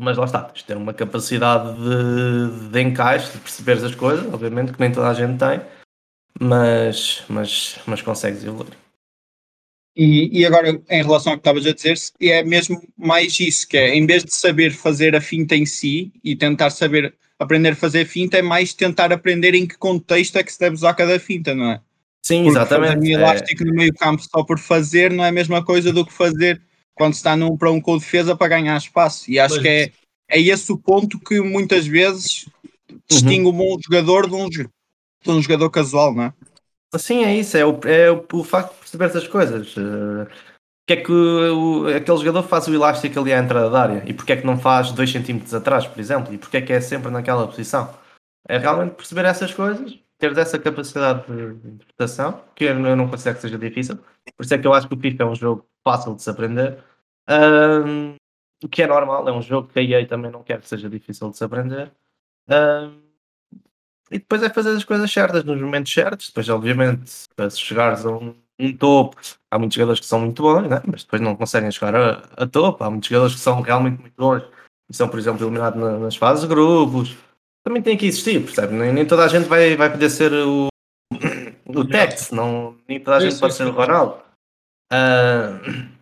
[0.00, 4.26] mas lá está, tens de ter uma capacidade de, de encaixe, de perceberes as coisas,
[4.32, 5.60] obviamente que nem toda a gente tem,
[6.40, 8.72] mas, mas, mas consegues evoluir.
[9.94, 13.76] E, e agora, em relação ao que estavas a dizer, é mesmo mais isso, que
[13.76, 17.76] é, em vez de saber fazer a finta em si e tentar saber aprender a
[17.76, 21.18] fazer finta, é mais tentar aprender em que contexto é que se deve usar cada
[21.20, 21.80] finta, não é?
[22.22, 22.94] Sim, Porque exatamente.
[22.94, 23.66] Fazer um elástico é...
[23.66, 26.62] no meio campo só por fazer não é a mesma coisa do que fazer
[27.00, 29.30] quando está num, para um com defesa para ganhar espaço.
[29.30, 29.92] E acho que é,
[30.28, 32.46] é esse o ponto que muitas vezes
[33.08, 33.54] distingue uhum.
[33.54, 34.68] um bom jogador de um, de
[35.26, 36.34] um jogador casual, não é?
[36.98, 39.74] Sim, é isso, é o, é o, o facto de perceber essas coisas.
[39.78, 40.26] Uh,
[40.86, 44.12] que é que o, aquele jogador faz o elástico ali à entrada da área e
[44.12, 46.82] porque é que não faz 2 cm atrás, por exemplo, e porque é que é
[46.82, 47.94] sempre naquela posição.
[48.46, 53.42] É realmente perceber essas coisas teres essa capacidade de interpretação, que eu não considero que
[53.42, 53.96] seja difícil,
[54.36, 56.30] por isso é que eu acho que o FIFA é um jogo fácil de se
[56.30, 56.78] aprender.
[57.30, 58.14] Um,
[58.62, 60.90] o que é normal, é um jogo que a EA também não quer que seja
[60.90, 61.90] difícil de se aprender.
[62.48, 63.00] Um,
[64.10, 66.28] e depois é fazer as coisas certas nos momentos certos.
[66.28, 69.16] Depois, obviamente, se chegares a um, um topo,
[69.50, 70.82] há muitos jogadores que são muito bons, né?
[70.84, 72.82] mas depois não conseguem chegar a, a topo.
[72.82, 74.42] Há muitos jogadores que são realmente muito bons
[74.90, 77.16] e são, por exemplo, eliminados na, nas fases de grupos.
[77.62, 78.74] Também tem que existir, percebe?
[78.74, 80.68] Nem, nem toda a gente vai, vai poder ser o,
[81.68, 84.20] o Tex, não, nem toda a gente pode ser o Ronaldo.
[84.92, 85.99] Uh,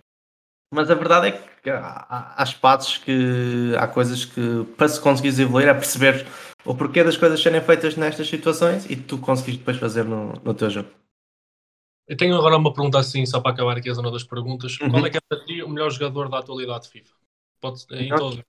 [0.73, 5.29] mas a verdade é que há, há espaços que há coisas que para se conseguir
[5.41, 6.27] evoluir é perceber
[6.65, 10.55] o porquê das coisas serem feitas nestas situações e tu conseguires depois fazer no, no
[10.55, 10.91] teu jogo.
[12.07, 14.79] Eu tenho agora uma pergunta assim, só para acabar aqui a zona das perguntas.
[14.81, 14.91] Uhum.
[14.91, 17.15] Qual é que é para ti o melhor jogador da atualidade de FIFA?
[17.61, 18.43] Pode, em todo.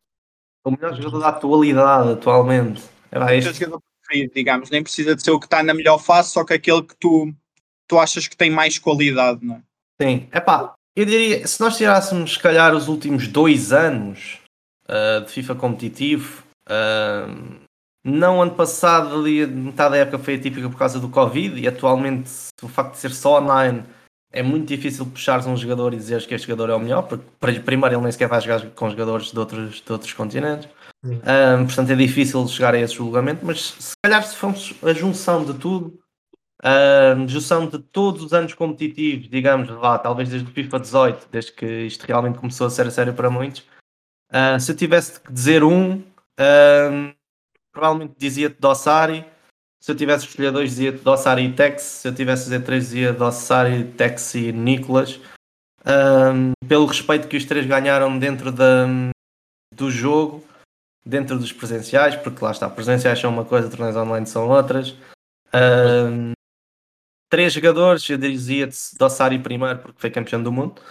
[0.66, 2.82] O melhor jogador da atualidade, atualmente.
[3.12, 3.54] É lá, este...
[3.54, 6.54] jogador preferido, digamos, nem precisa de ser o que está na melhor fase, só que
[6.54, 7.34] aquele que tu,
[7.88, 9.64] tu achas que tem mais qualidade, não é?
[10.02, 14.38] Sim, é pá, eu diria, se nós tirássemos, se calhar, os últimos dois anos
[14.90, 17.60] uh, de FIFA competitivo, uh,
[18.04, 22.30] não, ano passado, ali, metade da época foi atípica por causa do Covid e atualmente
[22.62, 23.84] o facto de ser só online
[24.32, 27.60] é muito difícil puxares um jogador e dizeres que este jogador é o melhor, porque
[27.62, 30.70] primeiro ele nem sequer vai jogar com jogadores de outros, de outros continentes.
[31.04, 35.46] Um, portanto é difícil chegar a esse julgamento, mas se calhar se formos a junção
[35.46, 35.98] de tudo,
[36.62, 41.52] a junção de todos os anos competitivos, digamos, lá, talvez desde o FIFA 18, desde
[41.54, 43.62] que isto realmente começou a ser a sério para muitos,
[44.32, 46.04] uh, se eu tivesse que dizer um,
[47.72, 49.26] provavelmente dizia-te Dossari.
[49.82, 51.82] Se eu tivesse escolher dois, dizia-te Dossari e Tex.
[51.82, 55.20] Se eu tivesse dizer três, dizia Dossari, Tex e Nicolas.
[56.68, 58.86] Pelo respeito que os três ganharam dentro da,
[59.74, 60.44] do jogo,
[61.06, 64.96] dentro dos presenciais, porque lá está, presenciais são uma coisa, torneios online são outras.
[67.30, 70.82] Três jogadores, eu dizia-te Dossari primeiro, porque foi campeão do mundo.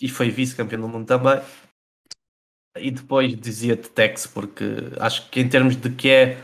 [0.00, 1.40] E foi vice-campeão do mundo também
[2.76, 4.64] e depois dizia-te Tex, porque
[4.98, 6.38] acho que em termos de que é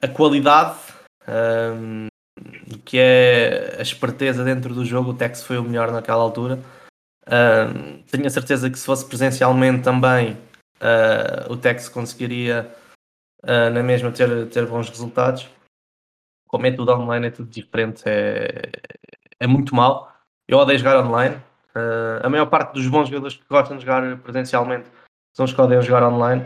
[0.00, 0.78] a qualidade,
[1.28, 2.06] um,
[2.84, 6.58] que é a esperteza dentro do jogo, o Tex foi o melhor naquela altura.
[7.26, 10.32] Um, tenho a certeza que se fosse presencialmente também,
[10.80, 12.70] uh, o Tex conseguiria
[13.42, 15.48] uh, na mesma ter, ter bons resultados.
[16.54, 18.70] Como é tudo online, é tudo diferente, é,
[19.40, 20.14] é muito mal.
[20.46, 21.34] Eu odeio jogar online.
[21.74, 24.86] Uh, a maior parte dos bons jogadores que gostam de jogar presencialmente
[25.34, 26.44] são os que odeiam jogar online.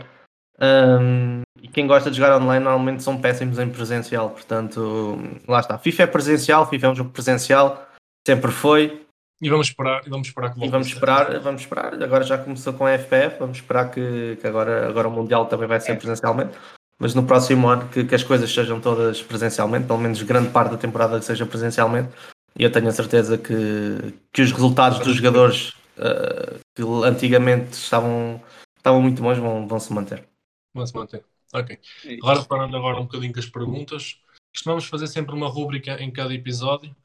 [0.59, 5.77] Um, e quem gosta de jogar online normalmente são péssimos em presencial, portanto, lá está.
[5.77, 7.87] FIFA é presencial, FIFA é um jogo presencial,
[8.25, 9.05] sempre foi.
[9.39, 11.93] E vamos esperar, e vamos esperar que E vamos esperar, vamos esperar.
[12.01, 15.67] Agora já começou com a FPF, vamos esperar que, que agora, agora o Mundial também
[15.67, 16.57] vai ser presencialmente.
[16.99, 20.71] Mas no próximo ano que, que as coisas sejam todas presencialmente, pelo menos grande parte
[20.71, 22.09] da temporada que seja presencialmente,
[22.57, 28.41] e eu tenho a certeza que, que os resultados dos jogadores uh, que antigamente estavam
[28.75, 30.27] estavam muito bons, vão, vão se manter.
[30.73, 31.23] Vão se manter.
[31.53, 31.79] Ok.
[32.21, 34.21] Agora parando agora um bocadinho com as perguntas.
[34.53, 36.95] Costumamos fazer sempre uma rúbrica em cada episódio.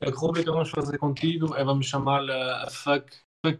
[0.00, 3.06] A rúbrica que vamos fazer contigo é vamos chamar-lhe a fuck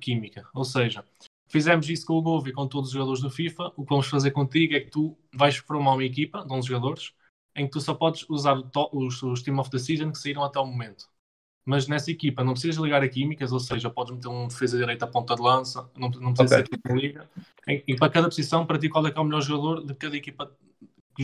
[0.01, 0.49] Química.
[0.53, 1.05] Ou seja,
[1.49, 3.73] fizemos isso com o Gove e com todos os jogadores do FIFA.
[3.77, 7.13] O que vamos fazer contigo é que tu vais formar uma equipa de 11 jogadores
[7.55, 8.61] em que tu só podes usar
[8.93, 11.07] os, os Team of the Season que saíram até o momento
[11.67, 15.05] mas nessa equipa não precisas ligar a químicas, ou seja, podes meter um defesa direita
[15.05, 16.79] à ponta de lança, não, não precisa okay.
[16.87, 17.31] ser liga.
[17.67, 20.17] E para cada posição, para ti, qual é que é o melhor jogador de cada
[20.17, 20.57] equipa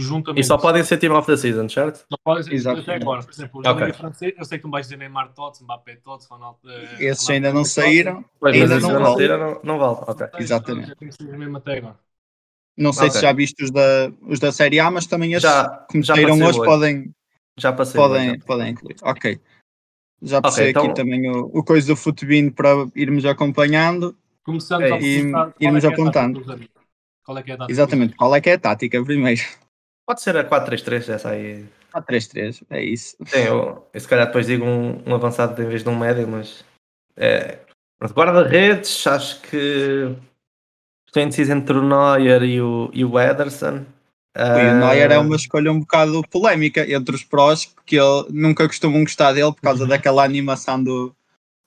[0.01, 0.41] juntamente.
[0.41, 2.05] E só podem ser team of the season, certo?
[2.11, 2.81] Só podem ser Exato.
[2.81, 3.23] até agora.
[3.23, 3.93] Por exemplo, okay.
[3.93, 6.59] francês, eu sei que tu vais dizer Neymar Tots, Mbappé Tots, Ronaldo.
[6.65, 8.25] Uh, Esses Ronaldo, ainda não saíram.
[8.39, 9.97] Pois, ainda não, não, saíram, não, não vale.
[10.09, 10.27] Okay.
[10.39, 10.97] Exatamente.
[11.21, 11.99] Mesmo até agora.
[12.77, 13.21] Não sei okay.
[13.21, 16.35] se já viste os da, os da Série A, mas também esses já, que saíram
[16.35, 17.15] hoje, hoje, podem,
[17.59, 18.97] já passei podem, hoje, podem incluir.
[19.03, 19.41] Ok.
[20.23, 20.85] Já passei okay, então...
[20.85, 25.87] aqui também o, o coisa do Futebino para irmos acompanhando Começando é, e irmos é,
[25.87, 26.45] é apontando.
[27.25, 27.73] Qual é que é a tática?
[27.73, 29.41] Exatamente, qual é que é a tática primeiro?
[30.07, 31.65] Pode ser a 4-3-3, essa aí.
[31.95, 33.17] 4-3-3, é isso.
[33.27, 36.27] Sim, eu, eu se calhar depois digo um, um avançado em vez de um médio,
[36.27, 36.65] mas.
[37.17, 37.59] É,
[38.11, 40.17] guarda-redes, acho que
[41.07, 43.85] estou indeciso entre o Neuer e o, e o Ederson.
[44.35, 49.05] O Neuer é uma escolha um bocado polémica entre os prós, que ele nunca costumam
[49.05, 49.89] gostar dele por causa uhum.
[49.89, 51.15] daquela animação do,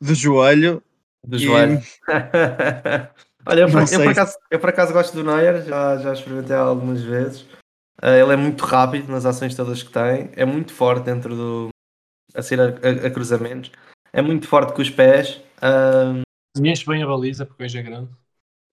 [0.02, 0.82] do joelho.
[1.26, 1.40] Do e...
[1.40, 1.82] joelho.
[3.48, 7.04] Olha, eu, eu, por acaso, eu, por acaso, gosto do Neuer, já, já experimentei algumas
[7.04, 7.46] vezes.
[8.04, 11.70] Uh, ele é muito rápido nas ações todas que tem, é muito forte dentro do.
[12.34, 13.72] a ser a, a, a cruzamentos,
[14.12, 15.42] é muito forte com os pés.
[15.62, 16.22] Uh...
[16.62, 18.10] Enche bem a baliza porque hoje é grande.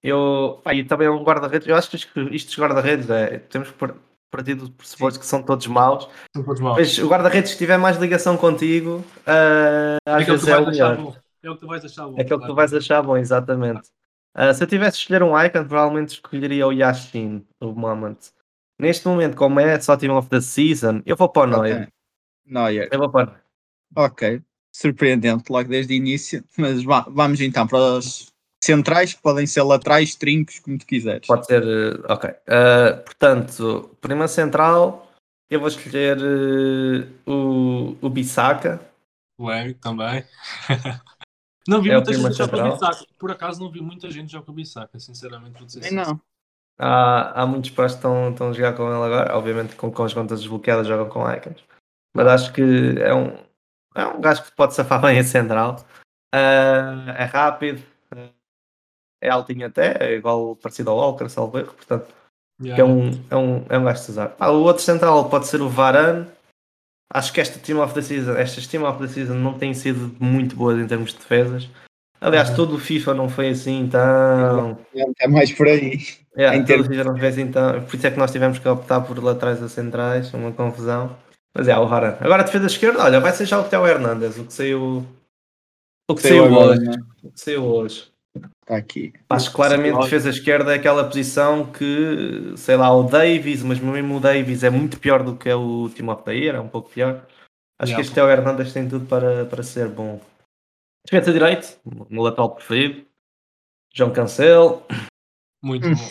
[0.03, 1.69] Eu, pá, e também é um guarda-redes.
[1.69, 3.39] Eu acho que isto dos guarda-redes é.
[3.39, 3.95] Temos que pôr,
[4.33, 6.09] partindo do pressuposto que são todos maus.
[6.35, 6.75] Não podes mal.
[6.75, 10.51] Mas o guarda-redes que tiver mais ligação contigo, ah, É às aquele que vezes tu
[10.51, 10.97] é o melhor.
[10.97, 11.17] bom.
[11.45, 12.19] É o que tu vais achar bom.
[12.19, 13.91] É aquele que tu vais achar bom, exatamente.
[14.35, 18.17] Ah, se eu tivesse de escolher um icon, provavelmente escolheria o Yashin, o Moment.
[18.79, 21.83] Neste momento, como é só Team of the Season, eu vou para o Neuer.
[21.83, 21.93] Ok.
[22.47, 22.89] Neuer.
[22.91, 23.41] Eu vou para
[23.95, 24.43] Ok.
[24.75, 26.43] Surpreendente logo desde o início.
[26.57, 28.33] Mas va- vamos então para os
[28.65, 31.27] centrais, que podem ser laterais, trincos, como tu quiseres.
[31.27, 31.63] Pode ser.
[31.63, 32.31] eh, Ok.
[32.49, 35.09] Ah, portanto, prima central,
[35.51, 38.81] eu vou escolher eh, o, o Bissaka.
[39.39, 40.25] O Eric também.
[41.69, 42.73] não vi É muita gente jogar com o.
[42.73, 43.07] Bissaka.
[43.19, 45.59] Por acaso não vi muita gente jogar com o Bissaka, sinceramente.
[45.59, 46.09] Vou dizer Nem sincero.
[46.11, 46.21] não.
[46.79, 49.37] Há, há muitos pais que estão, estão a jogar com ele agora.
[49.37, 51.65] Obviamente, com, com as contas desbloqueadas, jogam com icons.
[52.15, 52.63] Mas acho que
[53.01, 53.37] é um,
[53.95, 55.85] é um gajo que pode safar bem a central.
[56.35, 57.83] Ah, é rápido,
[59.21, 61.75] é altinho até, é igual parecido ao Walker, salvo erro.
[61.75, 62.13] Portanto,
[62.61, 64.37] Yeah, que é um, é um, é um gajo de usar.
[64.39, 66.29] Ah, o outro central pode ser o Varane.
[67.13, 70.15] Acho que esta Team of the Season, estas Team of the Season não têm sido
[70.19, 71.69] muito boas em termos de defesas.
[72.23, 74.79] Aliás, todo o FIFA não foi assim tão.
[75.19, 75.99] É mais por aí.
[76.39, 77.83] Yeah, Em todo termos- o FIFA não foi assim tão.
[77.83, 81.17] Por isso é que nós tivemos que optar por laterais a centrais, uma confusão.
[81.55, 82.17] Mas é, o Varane.
[82.21, 85.05] Agora a defesa esquerda, olha, vai ser já o Theo Hernandes, o que saiu.
[86.09, 86.81] O que saiu, agora, hoje.
[86.81, 86.95] né?
[87.25, 88.09] O que saiu hoje.
[88.63, 89.13] Está aqui.
[89.29, 93.79] Acho que claramente Sim, defesa esquerda é aquela posição que, sei lá, o Davis, mas
[93.81, 95.91] mesmo o Davis é muito pior do que é o
[96.25, 97.21] the Year, é um pouco pior.
[97.79, 97.97] Acho Yeah.
[97.97, 100.21] que este Theo Hernandes tem tudo para, para ser bom.
[101.05, 103.07] Defesa direito, no lateral preferido.
[103.95, 104.87] João Cancelo,
[105.63, 105.95] Muito Hum.
[105.95, 106.09] bom.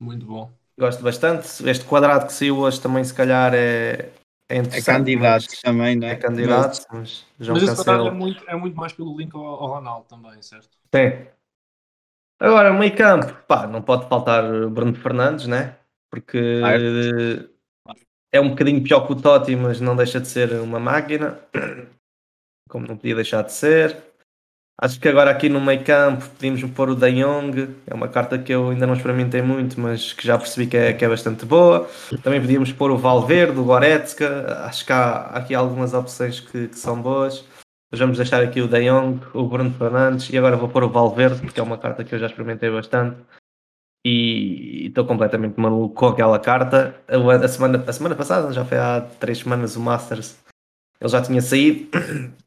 [0.00, 0.52] Muito bom.
[0.78, 1.68] gosto bastante.
[1.68, 4.12] Este quadrado que saiu hoje também, se calhar, é,
[4.48, 4.84] é É interessante.
[4.98, 6.10] candidato mas- também, né?
[6.12, 9.66] É candidato, mas João Mas esse é muito, é muito mais pelo link ao, ao
[9.66, 10.68] Ronaldo também, certo?
[10.90, 11.28] Tem.
[12.40, 15.76] Agora, meio campo, pá, não pode faltar Bruno Fernandes, né?
[16.08, 16.38] Porque
[18.30, 21.40] é um bocadinho pior que o Totti, mas não deixa de ser uma máquina,
[22.68, 23.96] como não podia deixar de ser.
[24.80, 28.38] Acho que agora aqui no meio campo podíamos pôr o De Jong, é uma carta
[28.38, 31.44] que eu ainda não experimentei muito, mas que já percebi que é, que é bastante
[31.44, 31.90] boa.
[32.22, 36.78] Também podíamos pôr o Valverde, o Goretzka, acho que há aqui algumas opções que, que
[36.78, 37.44] são boas.
[37.90, 40.90] Mas vamos deixar aqui o De Jong, o Bruno Fernandes e agora vou pôr o
[40.90, 43.16] Valverde, porque é uma carta que eu já experimentei bastante.
[44.06, 46.94] E estou completamente maluco com aquela carta.
[47.08, 50.38] A, semana, a semana passada, já foi há três semanas, o Masters,
[51.00, 51.88] ele já tinha saído.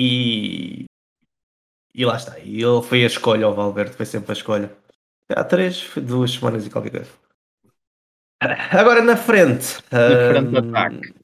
[0.00, 0.84] E,
[1.98, 2.38] e lá está.
[2.38, 4.70] E ele foi a escolha, o Valverde foi sempre a escolha.
[5.28, 7.10] Há três, duas semanas e qualquer coisa.
[8.70, 9.82] Agora na frente.
[9.90, 11.14] Na frente do hum, ataque.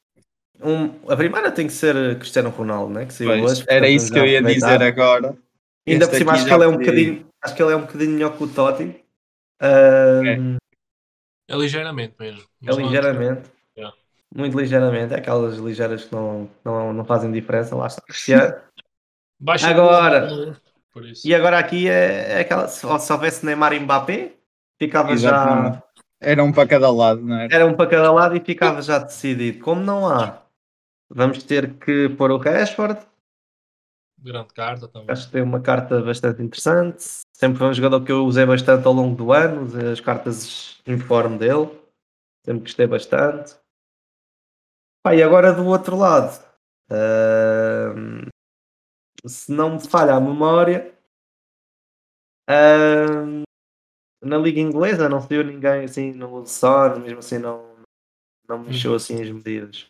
[0.60, 3.06] um- a primeira tem que ser Cristiano Ronaldo, né?
[3.06, 3.64] que saiu Pois, hoje.
[3.68, 5.36] era isso que eu ia dizer agora.
[5.86, 7.80] Ainda Este por cima acho que ele é um bocadinho, acho que ele é um
[7.82, 9.04] bocadinho melhor que o Totti.
[9.62, 10.56] Hum,
[11.48, 12.42] É ligeiramente mesmo.
[12.62, 13.48] é não- ligeiramente.
[13.76, 13.96] Yeah.
[14.34, 15.14] Muito ligeiramente.
[15.14, 17.76] É aquelas ligeiras que não, não, não fazem diferença.
[17.76, 18.02] Lá está.
[18.08, 18.56] Cristiano.
[19.38, 20.56] Baixa Agora.
[20.94, 21.26] Por isso.
[21.26, 22.68] E agora aqui é, é aquela.
[22.68, 24.36] Se, se houvesse Neymar e Mbappé,
[24.78, 25.30] ficava já.
[25.30, 25.82] Exatamente.
[26.20, 27.54] Era um para cada lado, não era?
[27.54, 29.58] Era um para cada lado e ficava já decidido.
[29.58, 30.40] Como não há,
[31.10, 33.00] vamos ter que pôr o Rashford.
[34.22, 35.10] Grande carta também.
[35.10, 37.04] Acho que tem uma carta bastante interessante.
[37.36, 39.64] Sempre foi um jogador que eu usei bastante ao longo do ano.
[39.64, 41.68] Usei as cartas em forma dele.
[42.46, 43.56] Sempre gostei bastante.
[45.02, 46.42] Pá, e agora do outro lado.
[49.26, 50.92] Se não me falha a memória.
[52.48, 53.42] ahm,
[54.22, 57.74] na Liga Inglesa não saiu ninguém assim no Son, mesmo assim não,
[58.48, 59.86] não mexeu assim as medidas.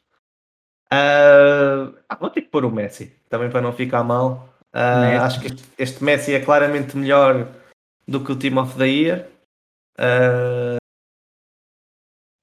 [0.91, 4.49] Ah, vou ter que pôr o Messi, também para não ficar mal.
[4.73, 5.25] Messi.
[5.25, 7.49] acho que este, este Messi é claramente melhor
[8.07, 9.29] do que o Team of the Year.
[9.99, 10.77] Ah,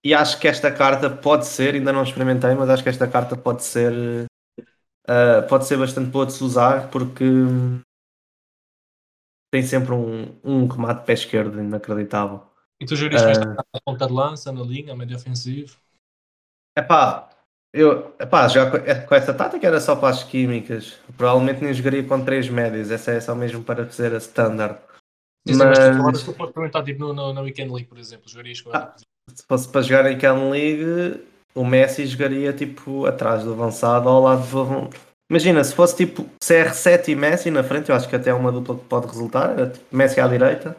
[0.03, 3.37] e acho que esta carta pode ser, ainda não experimentei, mas acho que esta carta
[3.37, 4.25] pode ser
[5.07, 7.23] ah, pode ser bastante boa de se usar porque
[9.51, 12.41] tem sempre um, um remate de pé esquerdo inacreditável.
[12.79, 15.77] E tu geriste esta Ah, na ponta de lança, na linha, médio ofensivo.
[16.77, 17.29] Epá,
[17.73, 20.99] eu, epá, já com, é- com essa tática era só para as químicas.
[21.17, 22.89] Provavelmente nem jogaria com três médios.
[22.89, 24.79] Essa é só mesmo para fazer a standard.
[25.47, 28.29] Sim, mas agora tu podes experimentar tipo no, no, na Weekend League, por exemplo.
[28.29, 28.95] Jogarias com Ah.
[29.33, 31.25] Se fosse para jogar em Can League,
[31.55, 34.89] o Messi jogaria tipo atrás do avançado ao lado do.
[35.29, 38.51] Imagina, se fosse tipo CR7 e Messi na frente, eu acho que até é uma
[38.51, 39.51] dupla que pode resultar.
[39.51, 40.75] Era tipo Messi à direita,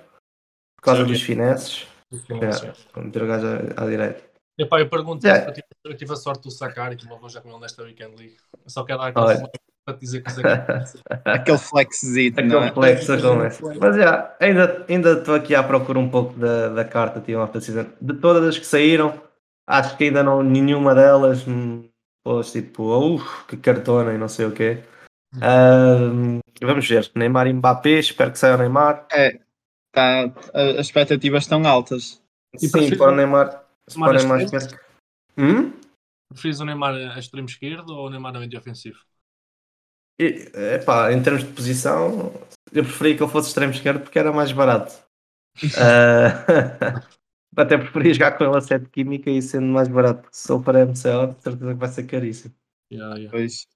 [0.77, 1.09] por causa Sim.
[1.11, 1.87] dos finesses.
[2.29, 2.75] ela.
[2.97, 4.23] É, meter o gajo à, à direita.
[4.59, 5.49] Epá, eu pergunto, É.
[5.49, 7.83] eu, tive, eu tive a sorte do sacar e que vou já com ele nesta
[7.83, 8.37] Weekend League.
[8.64, 9.51] Eu só quero dar aquele flex
[9.85, 10.31] para te dizer que.
[11.25, 12.97] Aquele flexzito, não Aquele é?
[12.97, 13.62] flex com Messi.
[13.81, 17.61] Mas já, ainda ainda estou aqui à procura um pouco da, da carta of the
[17.61, 17.87] Season.
[18.01, 19.18] De todas as que saíram,
[19.79, 21.91] acho que ainda não nenhuma delas me
[22.25, 22.83] pôs tipo,
[23.14, 24.83] uff, que cartona e não sei o quê.
[25.41, 29.07] Ahm, vamos ver, Neymar e Mbappé, espero que saia o Neymar.
[29.95, 32.23] Tá, a- as expectativas estão altas.
[32.55, 33.16] E Sim, para o Neymar.
[33.16, 33.64] Neymar
[33.95, 34.81] para o Neymar espero-
[35.37, 35.73] Hum?
[36.33, 38.99] Preferes o Neymar a extremo esquerdo ou o Neymar a médio ofensivo?
[40.20, 42.33] E, epá, em termos de posição,
[42.73, 44.95] eu preferia que ele fosse extremo esquerdo porque era mais barato.
[45.77, 47.03] Ah,
[47.57, 50.28] até preferia jogar com ele a 7 química e sendo mais barato.
[50.32, 52.55] Se ele para MCO, de certeza que vai ser caríssimo.
[52.92, 53.30] Yeah, yeah.
[53.30, 53.66] Pois.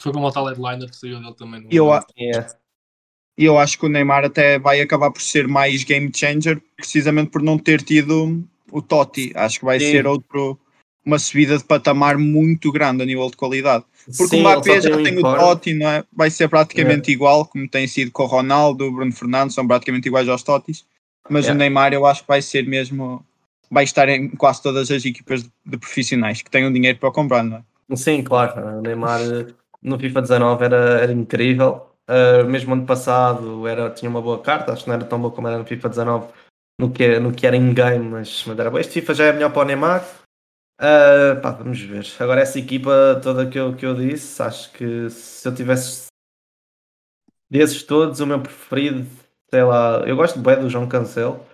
[0.00, 1.60] Foi como o tal headliner que saiu dele também.
[1.62, 2.52] no- E eu, a- Yeah.
[3.36, 7.42] eu acho que o Neymar até vai acabar por ser mais game changer, precisamente por
[7.42, 9.32] não ter tido o Totti.
[9.34, 9.90] Acho que vai Sim.
[9.92, 10.58] ser outro,
[11.04, 13.84] uma subida de patamar muito grande a nível de qualidade.
[14.04, 15.22] Porque Sim, o Mbappé já tem o.
[15.22, 16.04] Totti, não é?
[16.12, 20.08] Vai ser praticamente igual, como tem sido com o Ronaldo, o Bruno Fernandes, são praticamente
[20.08, 20.84] iguais aos Totis.
[21.28, 21.54] Mas Yeah.
[21.54, 23.24] o Neymar eu acho que vai ser mesmo.
[23.70, 27.58] Vai estar em quase todas as equipas de, profissionais que tenham dinheiro para comprar, não
[27.58, 27.96] é?
[27.96, 28.78] Sim, claro.
[28.78, 29.20] O Neymar
[29.82, 31.86] no FIFA 19 era, era incrível.
[32.08, 35.30] Uh, mesmo ano passado era, tinha uma boa carta, acho que não era tão boa
[35.30, 36.26] como era no FIFA 19
[36.80, 38.78] no que, no que era in-game, mas, mas era bom.
[38.78, 40.04] Este FIFA já é melhor para o Neymar.
[40.80, 42.06] Uh, pá, vamos ver.
[42.20, 46.06] Agora essa equipa toda que eu, que eu disse, acho que se eu tivesse
[47.50, 49.06] desses todos, o meu preferido,
[49.50, 51.44] sei lá, eu gosto bem do João Cancelo.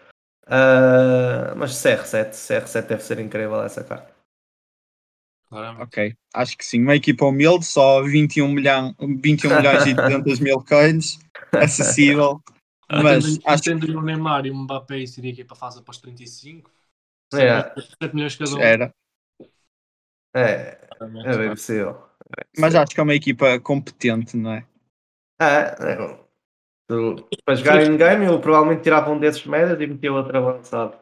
[0.47, 4.13] Uh, mas CR7, CR7 deve ser incrível essa carta.
[5.49, 5.83] Claramente.
[5.85, 6.83] Ok, acho que sim.
[6.83, 11.19] Uma equipa humilde, só 21, milhão, 21 milhões e 200 mil coins,
[11.53, 12.43] acessível.
[12.91, 15.97] Mas Mas acho tendo o Neymar e o Mbappé e seria aqui para fase após
[15.99, 16.71] 35,
[17.33, 18.61] É, 7 milhões cada um.
[18.61, 18.95] era.
[20.35, 21.97] é, é bem possível.
[22.59, 24.67] Mas acho que é uma equipa competente, não é?
[25.39, 26.24] Ah, é.
[26.89, 30.95] Tu- para jogar em game, eu provavelmente tirava um desses médios e metia outro avançado.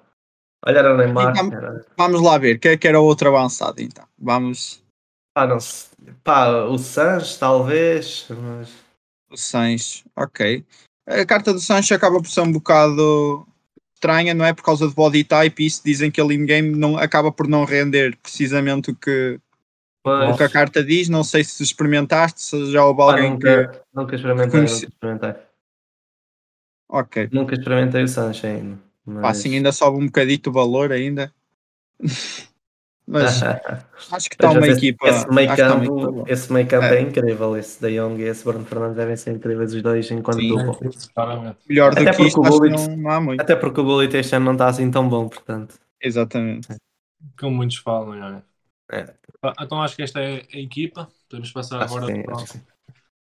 [0.64, 1.32] Olha, era Neymar.
[1.36, 1.84] Então- Era...
[1.96, 4.04] Vamos lá ver, quem é que era o outro avançado então?
[4.18, 4.82] Vamos,
[5.34, 5.90] Ah, não sei.
[6.22, 8.26] Pá, o Sanches, talvez.
[8.30, 8.68] Mas...
[9.30, 10.64] o Sancho, ok.
[11.08, 13.46] A carta do Sancho acaba por ser um bocado
[13.94, 14.52] estranha, não é?
[14.52, 17.64] Por causa do body type, e isso dizem que ele in-game não, acaba por não
[17.64, 19.40] render precisamente o que,
[20.04, 21.08] o que a carta diz.
[21.08, 23.48] Não sei se experimentaste, se já houve alguém que.
[23.56, 25.42] nunca, nunca experimentei, conheci- nunca experimentei.
[26.93, 27.28] Ok.
[27.32, 28.78] Nunca experimentei o Sanches ainda.
[29.05, 29.24] Mas...
[29.38, 31.32] Assim ainda sobe um bocadito o valor ainda.
[33.05, 35.09] Mas acho que está uma Esse- equipa.
[35.09, 36.24] Esse meio acho que está uma campo, equipa boa.
[36.28, 36.97] esse meio campo É.
[36.97, 37.01] é.
[37.01, 37.57] incrível.
[37.57, 41.09] Esse da Young e esse Bruno Fernandes devem ser incríveis os dois enquanto Sim.
[41.12, 41.59] Claramente.
[41.68, 43.40] Melhor do Até que porque isto, o acho que Gullit- não, não há muito.
[43.40, 45.74] Até porque o Gullit este ano não está assim tão bom, portanto.
[46.01, 46.68] Exatamente.
[47.38, 48.43] Como muitos falam, é.
[48.93, 49.14] É.
[49.43, 51.09] Ah, Então acho que esta é a equipa.
[51.28, 52.61] Podemos passar Acho agora que sim, para, que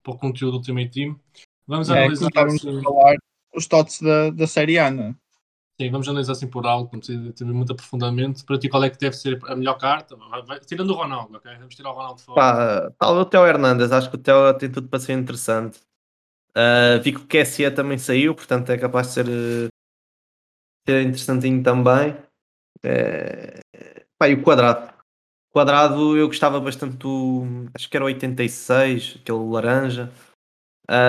[0.04, 1.20] para o conteúdo do Ultimate Team.
[1.66, 3.16] Vamos É, analisar falar
[3.60, 5.16] os tots da, da Série A, não é?
[5.82, 8.44] sim, vamos analisar assim por algo, não precisa ter muito aprofundamento.
[8.46, 10.16] Para ti, qual é que deve ser a melhor carta?
[10.16, 11.56] Vai- vai- tirando o Ronaldo, ok?
[11.58, 12.36] Vamos tirar o Ronaldo fora.
[12.36, 15.80] Pá, tal o Theo Hernandes, acho que o Theo tem tudo para ser interessante.
[16.56, 19.70] Ah, vi que o QSE também saiu, portanto é capaz de ser, eh,
[20.86, 22.18] ser interessantinho também.
[22.84, 23.60] É...
[24.18, 24.94] Pá, e o quadrado.
[25.50, 27.44] O quadrado eu gostava bastante do.
[27.74, 30.12] Acho que era o 86, aquele laranja.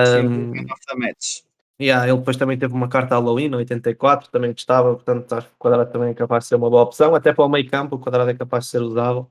[0.05, 1.41] Sim, of the match.
[1.81, 5.57] Yeah, ele depois também teve uma carta Halloween, 84, também gostava, portanto acho que o
[5.57, 7.15] quadrado também é capaz de ser uma boa opção.
[7.15, 9.29] Até para o meio campo, o quadrado é capaz de ser usável.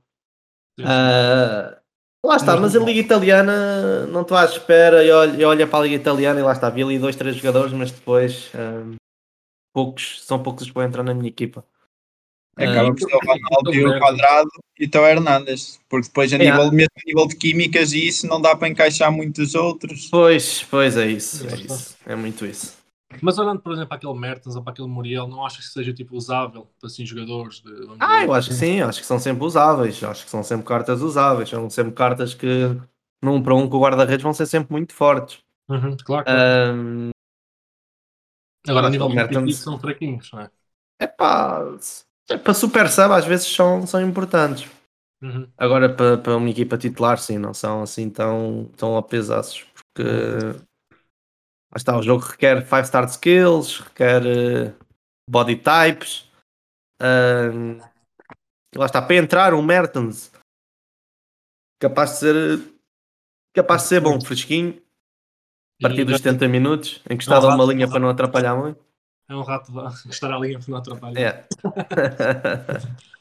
[0.83, 1.77] Ah,
[2.25, 5.81] lá está, Mas a Liga Italiana não estou à espera e olha, olha para a
[5.83, 8.95] Liga Italiana e lá está, vi ali dois, três jogadores, mas depois ah,
[9.73, 11.65] poucos, são poucos os que vão entrar na minha equipa.
[12.57, 14.49] Acaba por ser o Ronaldo e o Quadrado
[14.79, 15.79] e o Teo Hernandes.
[15.89, 19.11] Porque depois, a nível, mesmo a nível de químicas e isso, não dá para encaixar
[19.11, 20.09] muitos outros.
[20.09, 21.75] Pois, pois é isso, é está.
[21.75, 22.81] isso, é muito isso.
[23.21, 25.93] Mas olhando, por exemplo, para aquele Mertens ou para aquele Muriel, não achas que seja
[25.93, 27.61] tipo usável para assim jogadores?
[27.61, 30.43] De, Ah, dizer, eu acho que sim, acho que são sempre usáveis, acho que são
[30.43, 32.47] sempre cartas usáveis, são sempre cartas que
[33.21, 35.39] num para um com o guarda-redes vão ser sempre muito fortes.
[35.69, 36.25] Uhum, claro.
[36.25, 36.27] claro.
[36.27, 37.11] Ah,
[38.67, 40.49] Agora, a nível o competitivo Mertens- são fraquinhos, não é?
[40.99, 41.63] é pá,
[42.37, 44.69] para super sub às vezes são, são importantes.
[45.21, 45.47] Uhum.
[45.57, 51.75] Agora para, para uma equipa titular, sim, não são assim tão, tão apesados, porque lá
[51.75, 54.73] está, o jogo requer 5 star skills, requer eh,
[55.29, 56.27] body types.
[56.99, 57.77] ahm,
[58.75, 60.31] lá está, para entrar um Mertens
[61.79, 62.59] capaz de ser
[63.53, 64.81] capaz de ser bom, fresquinho,
[65.79, 68.79] a partir dos já- 70 minutos, encostado a uma linha para não atrapalhar muito.
[69.31, 69.71] É um rato
[70.11, 71.21] estar ali para não atrapalhar.
[71.21, 71.45] É.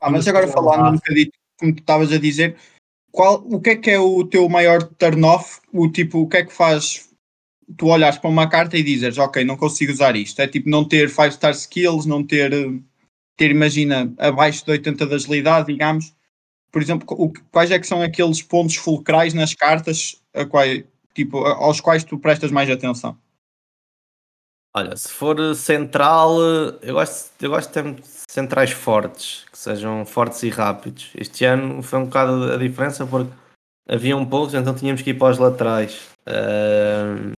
[0.00, 2.56] Ah, mas agora falando um bocadinho, como tu estavas a dizer,
[3.10, 5.60] qual, o que é que é o teu maior turn-off?
[5.72, 7.10] O tipo, o que é que faz
[7.76, 10.40] tu olhares para uma carta e dizes, ok, não consigo usar isto?
[10.40, 12.52] É tipo não ter 5 star skills, não ter.
[13.36, 16.14] ter, imagina, abaixo de 80 de agilidade, digamos.
[16.70, 20.64] Por exemplo, o, quais é que são aqueles pontos fulcrais nas cartas a qual,
[21.12, 23.18] tipo, aos quais tu prestas mais atenção?
[24.78, 26.40] Olha, se for central,
[26.82, 31.10] eu gosto, eu gosto de ter centrais fortes, que sejam fortes e rápidos.
[31.16, 33.32] Este ano foi um bocado a diferença porque
[33.88, 36.08] havia um poucos, então tínhamos que ir para os laterais.
[36.20, 37.32] Uh,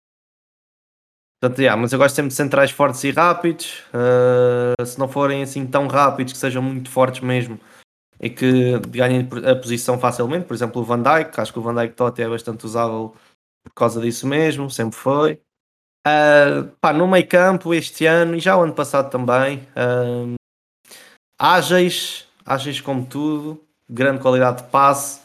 [1.41, 3.85] portanto, yeah, mas eu gosto sempre de centrais fortes e rápidos.
[3.89, 7.59] Uh, se não forem assim tão rápidos, que sejam muito fortes mesmo
[8.21, 10.45] e que ganhem a posição facilmente.
[10.45, 13.17] Por exemplo, o Van Dijk, acho que o Van Dijk Totti é bastante usável
[13.65, 15.41] por causa disso mesmo, sempre foi.
[16.07, 20.35] Uh, pá, no meio campo este ano e já o ano passado também, uh,
[21.39, 25.21] ágeis, ágeis como tudo, grande qualidade de passe,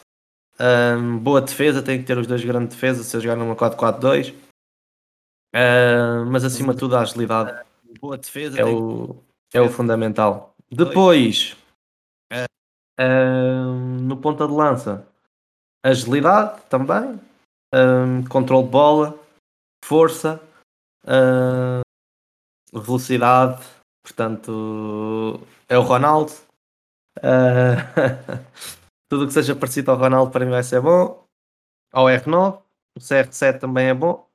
[0.60, 4.34] uh, boa defesa, tem que ter os dois grandes defesas se eu jogar numa 4-4-2,
[5.54, 7.58] uh, mas acima de tudo a agilidade.
[7.98, 9.16] Boa defesa é, o,
[9.54, 10.54] é o fundamental.
[10.70, 11.56] Depois,
[14.02, 15.06] no ponta de lança,
[15.82, 17.18] agilidade também,
[18.28, 19.18] controle de bola,
[19.82, 20.42] força
[21.06, 21.86] Uh,
[22.72, 23.64] velocidade,
[24.02, 26.32] portanto, é o Ronaldo.
[27.18, 27.78] Uh,
[29.08, 31.24] tudo que seja parecido ao Ronaldo para mim vai ser bom.
[31.92, 32.62] Ao R9,
[32.96, 34.28] o CR7 também é bom.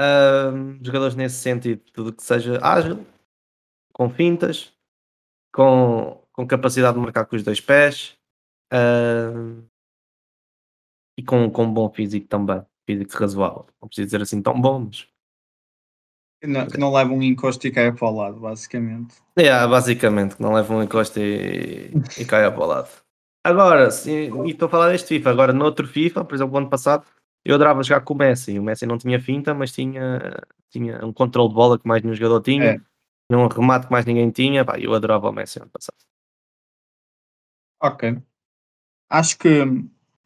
[0.00, 3.04] Uh, jogadores nesse sentido, tudo que seja ágil,
[3.92, 4.72] com fintas,
[5.52, 8.16] com, com capacidade de marcar com os dois pés
[8.72, 9.62] uh,
[11.16, 13.66] e com, com bom físico também, físico razoável.
[13.80, 15.08] Não preciso dizer assim tão bom, mas
[16.46, 19.16] não, que não leva um encosto e caia para o lado, basicamente.
[19.36, 22.88] É, basicamente, que não leva um encosto e, e caia para o lado.
[23.44, 27.04] Agora, sim, e estou a falar deste FIFA, agora noutro FIFA, por exemplo, ano passado,
[27.44, 28.58] eu adorava jogar com o Messi.
[28.58, 32.14] O Messi não tinha finta, mas tinha, tinha um controle de bola que mais nenhum
[32.14, 32.80] jogador tinha, é.
[33.28, 34.64] tinha um remate que mais ninguém tinha.
[34.64, 35.96] Pá, eu adorava o Messi ano passado.
[37.80, 38.18] Ok.
[39.08, 39.64] Acho que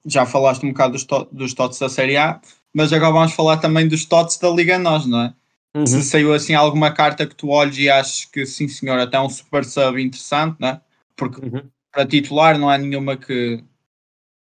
[0.05, 2.41] já falaste um bocado dos, to dos TOTS da Série A,
[2.75, 5.35] mas agora vamos falar também dos TOTS da Liga Nós, não é?
[5.75, 5.87] Uhum.
[5.87, 9.29] Se saiu assim alguma carta que tu olhes e achas que sim senhor, até um
[9.29, 10.81] super sub interessante, né?
[11.17, 11.69] porque uhum.
[11.93, 13.63] para titular não há nenhuma que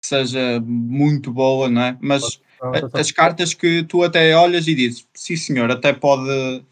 [0.03, 1.97] seja muito boa, não é?
[1.99, 2.41] Mas
[2.93, 6.63] as cartas que tu até olhas e dizes, sim senhor, até pode,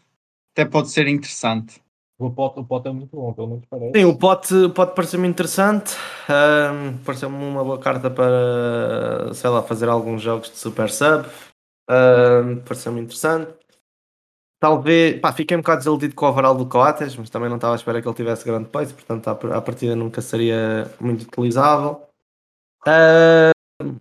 [0.54, 1.80] até pode ser interessante.
[2.18, 3.92] O pote, o pote é muito bom, pelo menos parece.
[3.96, 5.94] Sim, o pote pode parecer-me interessante.
[6.28, 11.28] Um, Pareceu-me uma boa carta para, sei lá, fazer alguns jogos de super sub.
[11.88, 13.52] Um, Pareceu-me interessante.
[14.60, 17.74] Talvez, pá, fiquei um bocado desiludido com o overall do Coates, mas também não estava
[17.74, 22.02] à espera que ele tivesse grande peso, portanto a partida nunca seria muito utilizável.
[22.82, 23.94] Uh,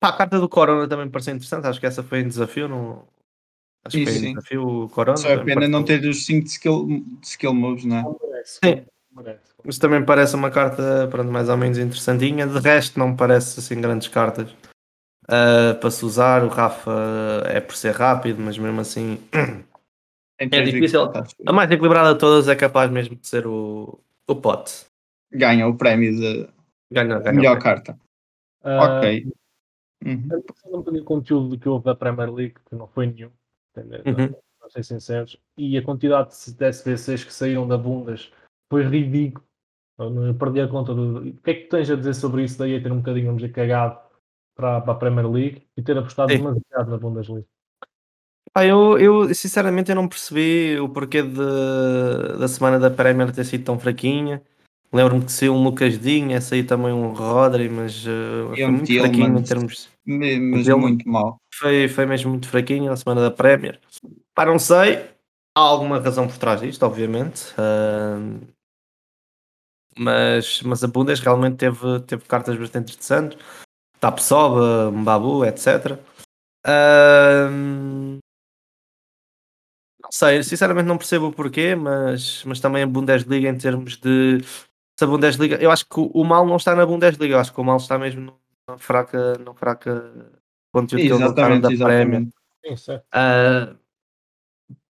[0.00, 2.68] pá, a carta do Corona também me pareceu interessante, acho que essa foi um desafio,
[2.68, 3.06] não...
[3.84, 5.16] acho que foi um desafio o Corona.
[5.16, 6.86] Só é pena não ter os 5 de skill,
[7.20, 8.42] de skill moves, não é?
[8.44, 8.84] Sim.
[9.64, 12.48] Mas também parece uma carta pronto, mais ou menos interessantinha.
[12.48, 14.50] De resto, não me parece assim grandes cartas
[15.24, 16.42] uh, para se usar.
[16.42, 19.18] O Rafa é por ser rápido, mas mesmo assim
[20.38, 21.10] É difícil.
[21.46, 24.86] A mais equilibrada de todas é capaz mesmo de ser o, o pote.
[25.30, 26.48] Ganha o prémio de
[26.90, 27.98] ganha, ganha melhor carta.
[28.62, 29.32] Uh, ok.
[30.04, 30.28] Uhum.
[30.66, 33.30] Um bocadinho de conteúdo que houve da Premier League, que não foi nenhum,
[33.76, 34.34] uhum.
[34.58, 38.30] para ser sinceros, e a quantidade de SBCs que saíram da Bundas
[38.70, 39.44] foi ridículo.
[39.98, 41.28] Eu perdi a conta do.
[41.28, 43.42] O que é que tens a dizer sobre isso daí a ter um bocadinho, vamos
[43.42, 44.00] dizer, cagado
[44.56, 46.38] para, para a Premier League e ter apostado Sim.
[46.38, 47.46] demasiado na Bundesliga?
[48.56, 53.44] Ah, eu, eu sinceramente eu não percebi o porquê de, da semana da Premier ter
[53.44, 54.40] sido tão fraquinha.
[54.92, 59.38] Lembro-me que saiu um Lucas Dinha, saiu também um Rodri, mas uh, foi muito fraquinho
[59.38, 59.88] em termos.
[60.06, 61.36] Mas muito mal.
[61.52, 63.80] Foi, foi mesmo muito fraquinho a semana da Premier.
[64.32, 65.04] Pá, não sei.
[65.56, 67.52] Há alguma razão por trás disto, obviamente.
[67.58, 68.40] Uh,
[69.98, 73.36] mas, mas a Bundes realmente teve, teve cartas bastante interessantes.
[73.98, 75.98] Tapsoba, Mbabu, etc.
[76.64, 78.18] Uh,
[80.14, 84.40] sei, sinceramente não percebo o porquê, mas, mas também a Bundesliga em termos de
[84.96, 87.60] se a Bundesliga, eu acho que o, mal não está na Bundesliga, eu acho que
[87.60, 88.32] o mal está mesmo
[88.68, 90.30] na fraca, na fraca
[90.72, 92.22] conteúdo que eles da Premier.
[92.22, 93.76] Uh,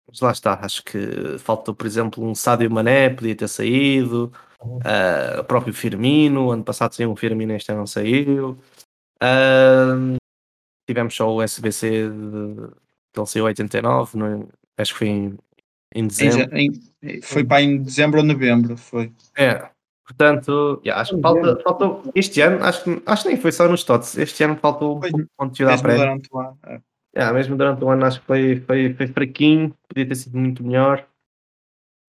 [0.07, 5.41] mas lá está, acho que faltou, por exemplo, um Sádio Mané, podia ter saído, uh,
[5.41, 8.59] o próprio Firmino, ano passado saiu um Firmino, este ano não saiu.
[9.23, 10.17] Uh,
[10.87, 12.69] tivemos só o SBC de,
[13.11, 14.49] que ele saiu 89, não,
[14.79, 15.39] Acho que foi em,
[15.95, 16.57] em dezembro.
[16.57, 16.71] Em,
[17.03, 19.13] em, foi para em dezembro ou novembro, foi.
[19.37, 19.69] É.
[20.07, 23.67] Portanto, yeah, acho que falta, faltou este ano, acho que, acho que nem foi só
[23.67, 26.05] nos TOTS, este ano faltou um pouco de conteúdo à prévia.
[26.05, 26.81] Durante o ano, é.
[27.17, 30.63] Yeah, mesmo durante o ano acho que foi, foi, foi fraquinho, podia ter sido muito
[30.63, 31.07] melhor.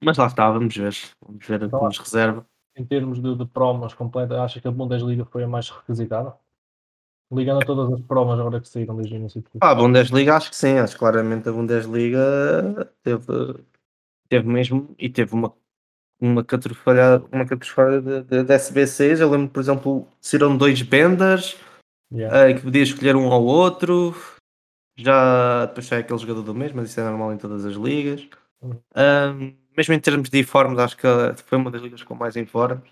[0.04, 0.94] Mas lá está, vamos ver.
[1.26, 2.46] Vamos ver o que nos reserva.
[2.76, 6.36] em termos de, de promos completas, acha que a Bundesliga foi a mais requisitada?
[7.32, 10.50] Ligando a todas as promos agora que saíram desde o início Ah, a Bundesliga acho
[10.50, 13.26] que sim, acho que claramente a Bundesliga teve,
[14.30, 15.54] teve mesmo e teve uma
[16.20, 19.20] uma catrofalha, uma catrofalha de, de, de SBCs.
[19.20, 21.58] Eu lembro, por exemplo, saíram dois benders
[22.14, 22.50] Yeah.
[22.50, 24.16] eh, que podia escolher um ao outro.
[24.98, 28.28] Já depois sai aquele jogador do mês, mas isso é normal em todas as ligas.
[28.62, 28.80] Uhum.
[28.96, 31.08] Ahm, mesmo em termos de informes, acho que
[31.44, 32.90] foi uma das ligas com mais informes.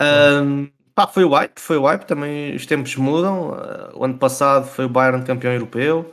[0.00, 3.54] Ahm, pá, foi o hype, foi o hype, também os tempos mudam.
[3.54, 6.12] Ah, o ano passado foi o Bayern campeão europeu.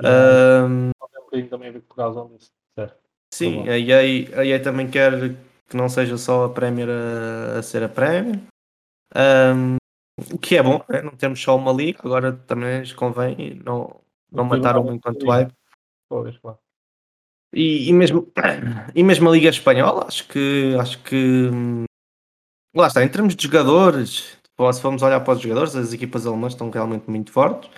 [0.00, 2.50] Tem um também por causa disso.
[3.34, 5.34] Sim, a EA, a EA também quer
[5.68, 8.38] que não seja só a Premier a, a ser a Premier.
[9.14, 9.76] Ahm,
[10.32, 11.02] o que é bom, né?
[11.02, 14.00] não temos só uma liga, agora também lhes convém não,
[14.30, 15.52] não matar um enquanto hype.
[16.08, 16.58] Pois, claro.
[17.52, 18.32] E, e mesmo,
[18.94, 21.84] e mesmo a Liga Espanhola, acho que acho que hum,
[22.74, 24.36] lá está, em termos de jogadores,
[24.72, 27.70] se formos olhar para os jogadores, as equipas alemãs estão realmente muito fortes.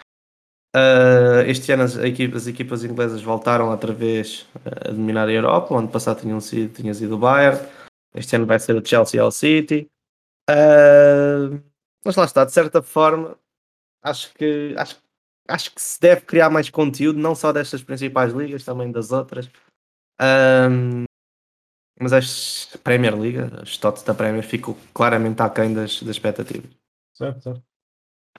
[0.75, 5.75] Ah, este ano as equipas, as equipas inglesas voltaram outra vez a dominar a Europa.
[5.75, 7.59] O ano passado tinham sido, tinha sido o Bayern,
[8.15, 9.89] este ano vai ser o Chelsea o City.
[10.49, 11.49] Ah,
[12.05, 13.39] mas lá está, de certa forma,
[14.03, 15.03] acho que acho,
[15.49, 19.51] acho que se deve criar mais conteúdo, não só destas principais ligas, também das outras.
[20.21, 21.05] Ahm,
[21.99, 26.71] mas a Premier League, os totes da Premier ficam claramente aquém das, das expectativas.
[27.15, 27.63] Certo, certo.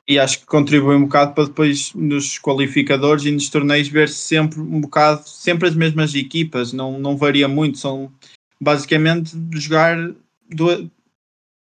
[0.07, 4.59] E acho que contribui um bocado para depois nos qualificadores e nos torneios ver sempre
[4.59, 8.11] um bocado, sempre as mesmas equipas, não, não varia muito, são
[8.61, 9.97] basicamente jogar
[10.49, 10.89] do,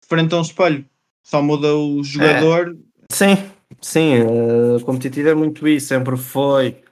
[0.07, 0.85] frente a um espelho.
[1.25, 2.77] Só muda o jogador.
[3.11, 3.37] Sim,
[3.81, 6.83] sim, eh, competitivo é muito isso, sempre foi.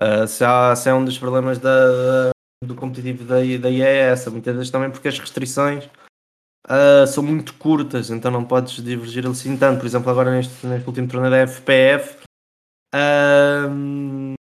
[0.00, 2.30] Eh, se, há, se é um dos problemas da,
[2.64, 5.88] do competitivo da, da é essa, muitas vezes também porque as restrições
[6.68, 9.80] eh, são muito curtas, então não podes divergir assim tanto.
[9.80, 12.18] Por exemplo, agora neste, neste último torneio da FPF,
[12.94, 14.34] ahm,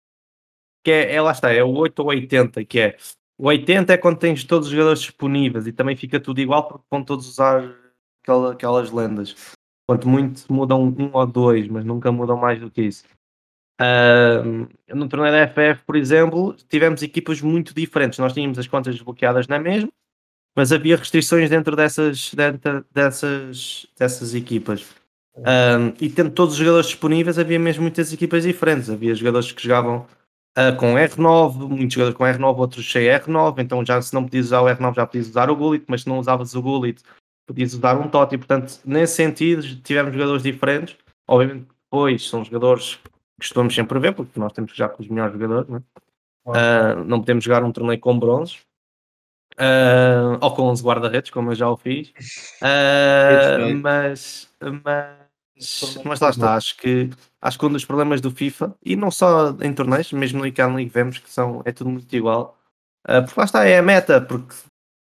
[0.86, 2.98] que é, é, lá está, é o 8 ou 80, que é
[3.38, 6.86] o 80 é quando tens todos os jogadores disponíveis e também fica tudo igual porque
[6.90, 7.76] vão todos usar
[8.22, 9.36] aquela- aquelas lendas.
[9.88, 13.04] Quanto muito mudam um ou dois, mas nunca mudam mais do que isso.
[13.80, 18.20] Ahm, no torneio da FF, por exemplo, tivemos equipas muito diferentes.
[18.20, 19.92] Nós tínhamos as contas desbloqueadas na mesma,
[20.56, 24.86] mas havia restrições dentro dessas, dentro dessas, dessas equipas.
[25.38, 28.90] Ahm, e tendo todos os jogadores disponíveis, havia mesmo muitas equipas diferentes.
[28.90, 30.06] Havia jogadores que jogavam
[30.56, 33.60] ah, com R9, muitos jogadores com R9, outros sem R9.
[33.60, 36.10] Então, já se não podias usar o R9, já podias usar o Gullit, mas se
[36.10, 37.02] não usavas o Gullit,
[37.48, 38.38] podias usar um Totti.
[38.38, 40.96] Portanto, nesse sentido, tivemos jogadores diferentes.
[41.28, 43.00] Obviamente, depois são jogadores
[43.40, 45.82] costumamos sempre ver, porque nós temos que jogar com os melhores jogadores, né?
[46.48, 48.60] Ah, não podemos jogar um torneio com bronzes.
[49.58, 52.12] Ah, ou com 11 guarda-redes, como eu já o fiz.
[52.60, 53.82] Perfeito.
[53.82, 54.50] mas,
[54.84, 57.10] mas, mas lá está, acho que,
[57.42, 60.76] acho que um dos problemas do FIFA, e não só em torneios, mesmo no Icon
[60.76, 62.58] League vemos que são, é tudo muito igual.
[63.06, 64.56] Ah, porque lá está, é a meta, porque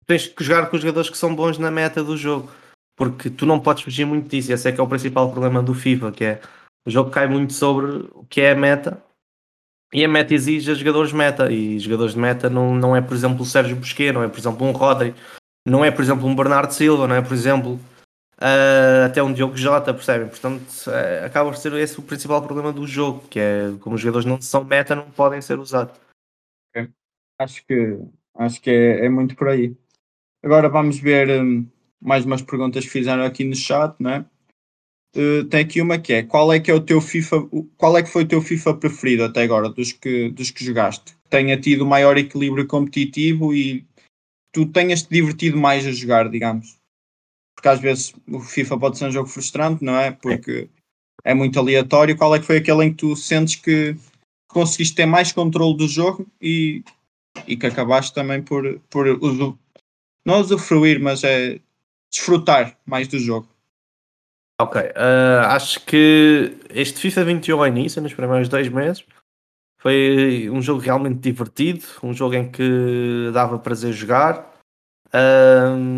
[0.07, 2.51] tens que jogar com os jogadores que são bons na meta do jogo.
[2.97, 5.75] Porque tu não podes fugir muito disso, esse é que é o principal problema do
[5.75, 6.41] FIFA, que é
[6.87, 9.03] o jogo cai muito sobre o que é a meta
[9.93, 13.15] e a meta exige a jogadores meta e jogadores de meta não, não é por
[13.15, 15.15] exemplo o Sérgio Busquets, não é por exemplo um Rodri,
[15.67, 17.81] não é por exemplo um Bernardo Silva, não é por exemplo
[18.39, 20.29] ah, até um Diogo Jota, percebem?
[20.29, 24.03] Portanto, eh, acaba por ser esse o principal problema do jogo, que é como os
[24.03, 25.99] jogadores não são meta, não podem ser usados.
[27.39, 27.99] Acho que,
[28.37, 29.77] acho que é, é muito por aí.
[30.43, 31.67] Agora vamos ver hum,
[32.01, 34.27] mais umas perguntas que fizeram aqui no chat, não é?
[35.17, 38.03] Uh, tem aqui uma que é qual é que é o teu FIFA, qual é
[38.03, 41.17] que foi o teu FIFA preferido até agora, dos que, dos que jogaste?
[41.31, 43.87] Tenha tido maior equilíbrio competitivo e
[44.53, 46.77] tu tenhas te divertido mais a jogar, digamos.
[47.55, 50.11] Porque às vezes o FIFA pode ser um jogo frustrante, não é?
[50.11, 50.69] Porque
[51.23, 52.17] é muito aleatório.
[52.17, 53.97] Qual é que foi aquele em que tu sentes que
[54.49, 56.83] conseguiste ter mais controle do jogo e,
[57.47, 59.07] e que acabaste também por, por
[60.25, 61.61] não usufruir, mas é
[62.13, 63.54] desfrutar mais do jogo?
[64.61, 69.05] Ok, ah, acho que este FIFA 21 ao início, nos primeiros dois meses,
[69.81, 74.55] foi um jogo realmente divertido, um jogo em que dava prazer jogar.
[75.13, 75.97] Ahm,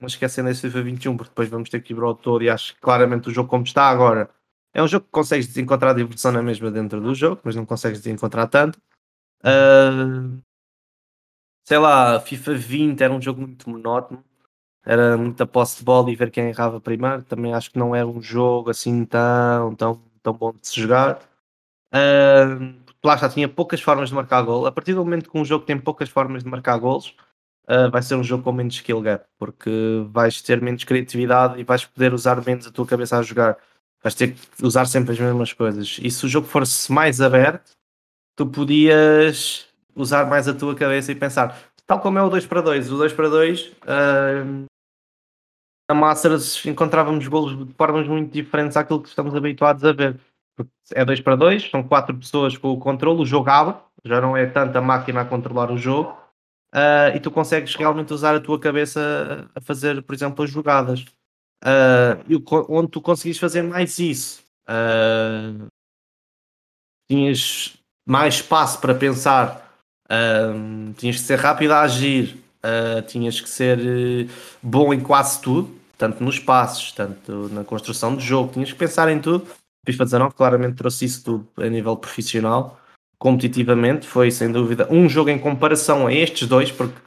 [0.00, 2.50] mas esquecendo esse FIFA 21, porque depois vamos ter que ir para o autor e
[2.50, 4.30] acho que claramente o jogo como está agora
[4.74, 8.06] é um jogo que consegues encontrar diversão na mesma dentro do jogo, mas não consegues
[8.06, 8.78] encontrar tanto.
[9.44, 10.40] Ahm,
[11.64, 14.24] sei lá, FIFA 20 era um jogo muito monótono
[14.84, 17.22] era muita posse de bola e ver quem errava primeiro.
[17.22, 21.20] Também acho que não era um jogo assim tão, tão, tão bom de se jogar.
[22.86, 24.66] Porque lá já tinha poucas formas de marcar gol.
[24.66, 27.14] A partir do momento que um jogo tem poucas formas de marcar golos,
[27.68, 29.70] uh, vai ser um jogo com menos skill gap, porque
[30.10, 33.58] vais ter menos criatividade e vais poder usar menos a tua cabeça a jogar.
[34.02, 35.98] Vais ter que usar sempre as mesmas coisas.
[36.02, 37.72] E se o jogo fosse mais aberto,
[38.36, 41.56] tu podias usar mais a tua cabeça e pensar,
[41.86, 43.72] tal como é o 2 para 2, o 2 para 2
[45.92, 50.18] uh, a Masters encontrávamos golos de formas muito diferentes àquilo que estamos habituados a ver.
[50.92, 54.36] É 2 para 2, são 4 pessoas com o controle, o jogo abre, já não
[54.36, 56.10] é tanta máquina a controlar o jogo,
[56.74, 61.04] uh, e tu consegues realmente usar a tua cabeça a fazer, por exemplo, as jogadas.
[61.64, 65.66] Uh, onde tu conseguis fazer mais isso, uh,
[67.08, 69.72] tinhas mais espaço para pensar,
[70.06, 72.42] uh, tinhas que ser rápido a agir,
[73.08, 73.78] tinhas que ser
[74.62, 79.08] bom em quase tudo, tanto nos passos, tanto na construção do jogo, tinhas que pensar
[79.08, 79.46] em tudo.
[79.86, 82.80] FIFA 19 claramente trouxe isso tudo a nível profissional,
[83.20, 86.98] competitivamente, foi sem dúvida um jogo em comparação a estes dois, porque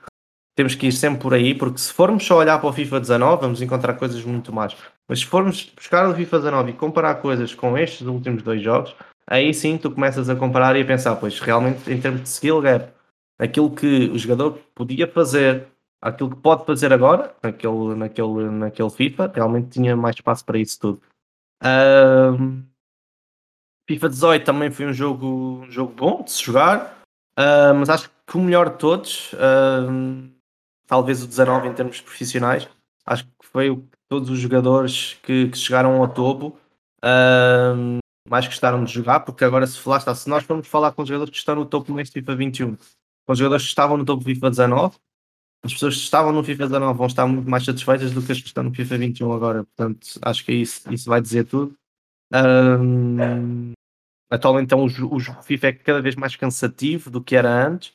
[0.55, 3.41] temos que ir sempre por aí, porque se formos só olhar para o FIFA 19,
[3.41, 4.73] vamos encontrar coisas muito mais.
[5.09, 8.95] Mas se formos buscar o FIFA 19 e comparar coisas com estes últimos dois jogos,
[9.27, 12.61] aí sim tu começas a comparar e a pensar, pois realmente em termos de skill
[12.61, 12.93] gap,
[13.37, 15.67] aquilo que o jogador podia fazer,
[16.01, 20.79] aquilo que pode fazer agora, naquele, naquele, naquele FIFA, realmente tinha mais espaço para isso
[20.79, 21.01] tudo.
[23.89, 27.01] FIFA 18 também foi um jogo, um jogo bom de se jogar,
[27.37, 30.29] uh, mas acho que o melhor de todos, uh,
[30.87, 32.67] talvez o 19 em termos profissionais.
[33.05, 36.57] Acho que foi o que todos os jogadores que, que chegaram ao topo
[38.27, 41.31] mais gostaram de jogar, porque agora se falaste, se nós formos falar com os jogadores
[41.31, 44.49] que estão no topo neste FIFA 21, com os jogadores que estavam no topo FIFA
[44.49, 44.97] 19,
[45.65, 48.39] as pessoas que estavam no FIFA 19 vão estar muito mais satisfeitas do que as
[48.39, 49.63] que estão no FIFA 21 agora.
[49.63, 51.75] Portanto, acho que isso, isso vai dizer tudo.
[52.31, 53.73] Um,
[54.29, 57.89] atualmente então, o, o FIFA é cada vez mais cansativo do que era antes.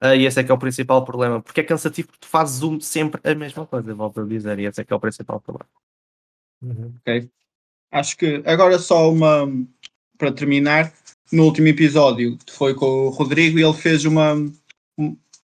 [0.00, 2.62] Uh, e esse é que é o principal problema, porque é cansativo porque tu fazes
[2.62, 5.40] um, sempre a mesma coisa, volto a dizer, e esse é que é o principal
[5.40, 5.68] problema.
[6.62, 6.94] Uhum.
[7.00, 7.28] Ok.
[7.90, 9.48] Acho que agora só uma
[10.16, 10.92] para terminar,
[11.32, 14.34] no último episódio foi com o Rodrigo ele fez uma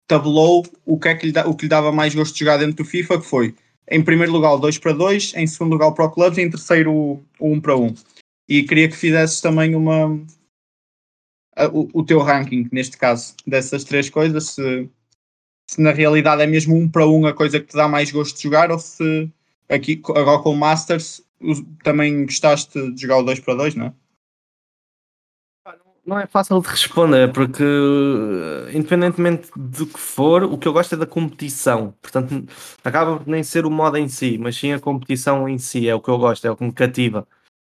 [0.09, 2.83] tabulou o que é que lhe, o que lhe dava mais gosto de jogar dentro
[2.83, 3.55] do FIFA, que foi
[3.89, 6.49] em primeiro lugar o 2 para 2, em segundo lugar o Pro Clubs e em
[6.49, 7.85] terceiro o 1 um para 1.
[7.85, 7.93] Um.
[8.47, 10.07] E queria que fizesses também uma,
[11.71, 14.89] o, o teu ranking, neste caso, dessas três coisas, se,
[15.69, 18.35] se na realidade é mesmo um para um a coisa que te dá mais gosto
[18.35, 19.29] de jogar, ou se
[19.69, 21.21] aqui agora com o Masters
[21.83, 23.93] também gostaste de jogar o 2 para 2, não é?
[26.05, 27.63] Não é fácil de responder, porque
[28.73, 31.93] independentemente do que for, o que eu gosto é da competição.
[32.01, 32.47] Portanto,
[32.83, 35.93] acaba por nem ser o modo em si, mas sim a competição em si, é
[35.93, 37.27] o que eu gosto, é o que me cativa.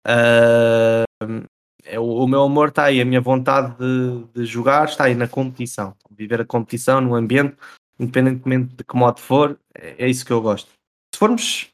[0.07, 1.45] Uh,
[1.85, 5.15] é, o, o, meu amor está aí, a minha vontade de, de, jogar está aí
[5.15, 5.97] na competição.
[6.11, 7.57] Viver a competição no ambiente,
[7.99, 10.71] independentemente de que modo for, é, é isso que eu gosto.
[11.15, 11.69] Se formos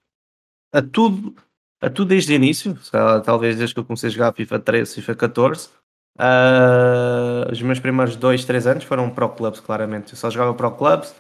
[0.73, 1.35] a tudo,
[1.81, 2.79] a tudo desde o início,
[3.25, 5.71] talvez desde que eu comecei a jogar FIFA 13, FIFA 14,
[6.19, 10.13] uh, os meus primeiros 2, 3 anos foram Pro Clubs, claramente.
[10.13, 11.15] Eu só jogava Pro Clubs,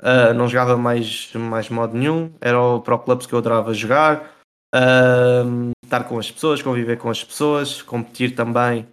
[0.00, 4.34] uh, não jogava mais, mais modo nenhum, era o Pro Clubs que eu adorava jogar.
[4.74, 8.86] Uh, estar com as pessoas, conviver com as pessoas, competir também.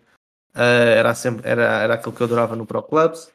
[0.55, 3.31] Era, sempre, era, era aquilo que eu adorava no Pro Clubs.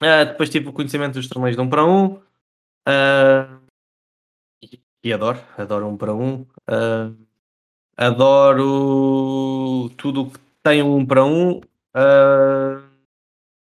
[0.00, 2.04] Depois tive o conhecimento dos torneios de 1 um para 1.
[2.88, 3.60] Um,
[4.62, 6.18] e, e, adoro, adoro 1 um para 1.
[6.22, 6.46] Um.
[7.94, 11.50] adoro tudo o que tem 1 um para 1.
[11.50, 11.60] Um.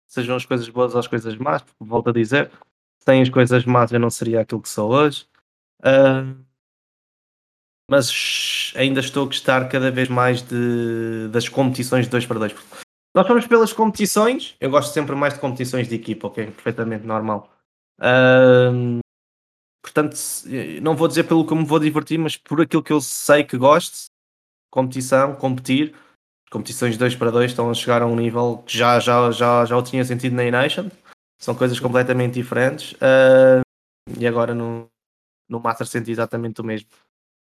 [0.07, 2.51] sejam as coisas boas ou as coisas más, volto a dizer.
[3.01, 5.27] Sem as coisas más eu não seria aquilo que sou hoje.
[5.81, 6.45] Uh,
[7.89, 12.55] mas ainda estou a gostar cada vez mais de, das competições de 2 para 2.
[13.15, 16.47] Nós vamos pelas competições, eu gosto sempre mais de competições de equipa, ok?
[16.47, 17.51] Perfeitamente normal.
[17.99, 18.99] Um,
[19.83, 20.17] portanto,
[20.83, 23.57] não vou dizer pelo que me vou divertir, mas por aquilo que eu sei que
[23.57, 24.11] gosto,
[24.71, 25.95] competição, competir,
[26.57, 29.65] competições de 2 para 2 estão a chegar a um nível que já, já, já,
[29.65, 30.89] já o tinha sentido na E-Nation,
[31.39, 33.61] são coisas completamente diferentes, uh,
[34.19, 34.89] e agora no,
[35.49, 36.89] no Master senti exatamente o mesmo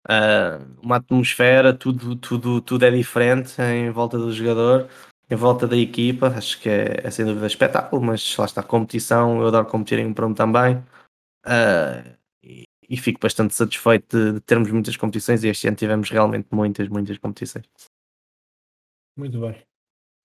[0.08, 4.88] uh, uma atmosfera, tudo, tudo, tudo é diferente em volta do jogador,
[5.30, 6.28] em volta da equipa.
[6.28, 9.40] Acho que é, é sem dúvida espetáculo, mas lá está a competição.
[9.40, 10.76] Eu adoro competir em um também.
[11.46, 16.08] Uh, e, e, fico bastante satisfeito de, de, termos muitas competições e este ano tivemos
[16.08, 17.64] realmente muitas, muitas competições.
[19.16, 19.62] Muito bem.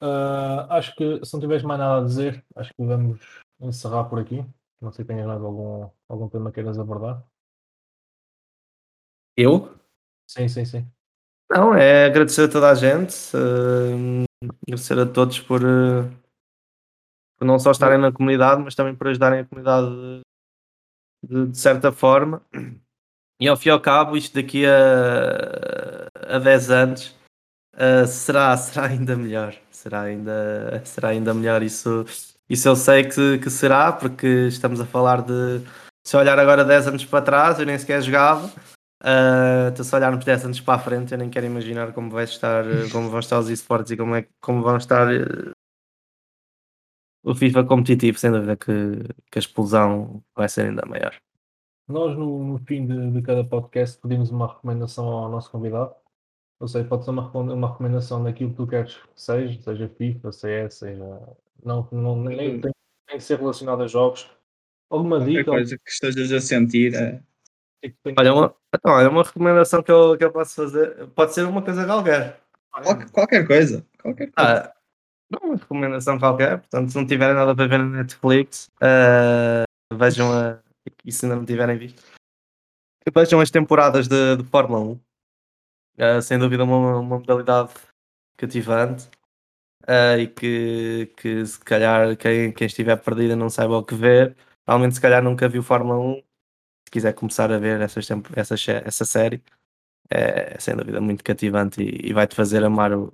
[0.01, 3.19] Uh, acho que se não tiveres mais nada a dizer, acho que vamos
[3.59, 4.45] encerrar por aqui.
[4.79, 7.23] Não sei se tens mais algum, algum tema que queiras abordar.
[9.35, 9.75] Eu?
[10.27, 10.87] Sim, sim, sim.
[11.49, 16.09] Não, é agradecer a toda a gente, uh, agradecer a todos por, uh,
[17.37, 20.21] por não só estarem na comunidade, mas também por ajudarem a comunidade
[21.23, 22.41] de, de certa forma.
[23.39, 27.16] E ao fim e ao cabo, isto daqui a, a 10 anos
[27.77, 29.55] uh, será, será ainda melhor.
[29.71, 31.61] Será ainda, será ainda melhor.
[31.63, 32.05] Isso,
[32.49, 35.61] isso eu sei que, que será, porque estamos a falar de.
[36.05, 38.47] Se olhar agora 10 anos para trás, eu nem sequer jogava.
[39.03, 42.23] Uh, então, se olharmos 10 anos para a frente, eu nem quero imaginar como vai
[42.23, 45.51] estar, como vão estar os esportes e como, é, como vão estar uh,
[47.23, 48.71] o FIFA competitivo, sem dúvida que,
[49.29, 51.13] que a explosão vai ser ainda maior.
[51.87, 55.93] Nós, no, no fim de, de, cada podcast, pedimos uma recomendação ao nosso convidado.
[56.59, 60.31] Ou seja, pode ser uma, uma recomendação daquilo que tu queres que seja, seja FIFA,
[60.31, 61.21] CS, seja.
[61.63, 62.71] Não, não, nem tem,
[63.07, 64.29] tem que ser relacionado a jogos.
[64.89, 65.51] Alguma Qualquer dica.
[65.51, 66.95] coisa que estejas a sentir.
[66.95, 67.21] É...
[68.17, 71.07] Olha, uma, então, olha, uma recomendação que eu, que eu posso fazer.
[71.09, 72.41] Pode ser uma coisa qualquer.
[72.71, 73.85] Qualquer, qualquer coisa.
[74.01, 74.63] Qualquer coisa.
[74.63, 74.73] Ah,
[75.29, 76.59] não, uma recomendação qualquer.
[76.59, 80.59] Portanto, se não tiverem nada para ver na Netflix, uh, vejam a.
[81.05, 82.01] E se ainda não tiverem visto,
[83.13, 84.99] vejam as temporadas de, de Fórmula 1.
[85.97, 87.73] Uh, sem dúvida, uma, uma modalidade
[88.37, 89.09] cativante.
[89.83, 94.35] Uh, e que, que se calhar quem, quem estiver perdido não saiba o que ver.
[94.67, 96.15] Realmente, se calhar nunca viu Fórmula 1.
[96.15, 99.43] Se quiser começar a ver essas, essa, essa série,
[100.09, 103.13] é sem dúvida muito cativante e, e vai-te fazer amar o,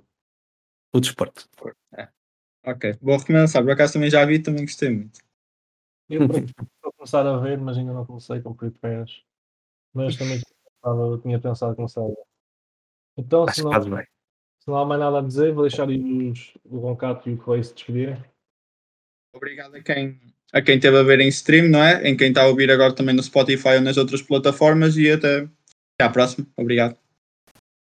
[0.92, 1.48] o desporto.
[1.92, 2.08] É.
[2.66, 3.62] Ok, vou recomeçar.
[3.62, 5.20] Por acaso também já vi também gostei muito.
[6.08, 9.22] Eu vou começar a ver, mas ainda não comecei com férias.
[9.92, 10.40] Mas também
[10.84, 12.23] eu tinha pensado começar a
[13.16, 17.28] Então, se não, se não há mais nada a dizer, vou deixar os, o Roncato
[17.28, 18.22] e o Clay se despedirem.
[19.34, 20.20] Obrigado a quem,
[20.52, 22.08] a quem esteve a ver em stream, não é?
[22.08, 25.48] Em quem está a ouvir agora também no Spotify ou nas outras plataformas e até,
[25.94, 26.46] até à próxima.
[26.56, 26.96] Obrigado.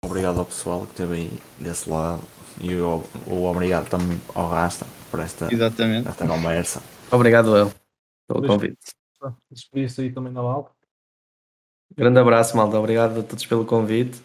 [0.05, 2.23] Obrigado ao pessoal que esteve aí desse lado
[2.61, 6.09] e o, o obrigado também ao Rasta por esta, Exatamente.
[6.09, 6.83] esta conversa.
[7.11, 7.73] Obrigado eu
[8.27, 8.79] pelo convite.
[9.51, 10.71] Despedir-se aí também da malta.
[11.97, 12.79] Grande abraço, malta.
[12.79, 14.23] Obrigado a todos pelo convite.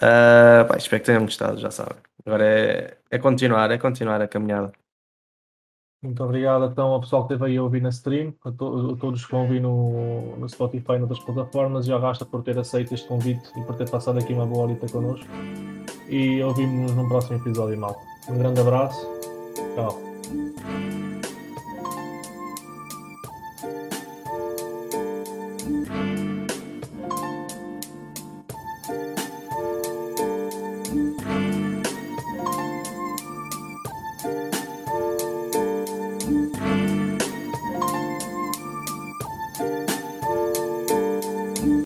[0.00, 1.96] Uh, espero que tenham gostado, já sabem.
[2.24, 4.72] Agora é, é continuar, é continuar a caminhada.
[6.02, 9.00] Muito obrigado então ao pessoal que esteve aí a ouvir na stream, a, to a
[9.00, 12.58] todos que vão ouvir no, no Spotify e noutras plataformas, e ao Rasta por ter
[12.58, 15.26] aceito este convite e por ter passado aqui uma boa horita connosco.
[16.08, 17.96] E ouvimos-nos no próximo episódio, mal.
[18.28, 19.04] Um grande abraço.
[19.74, 20.05] Tchau.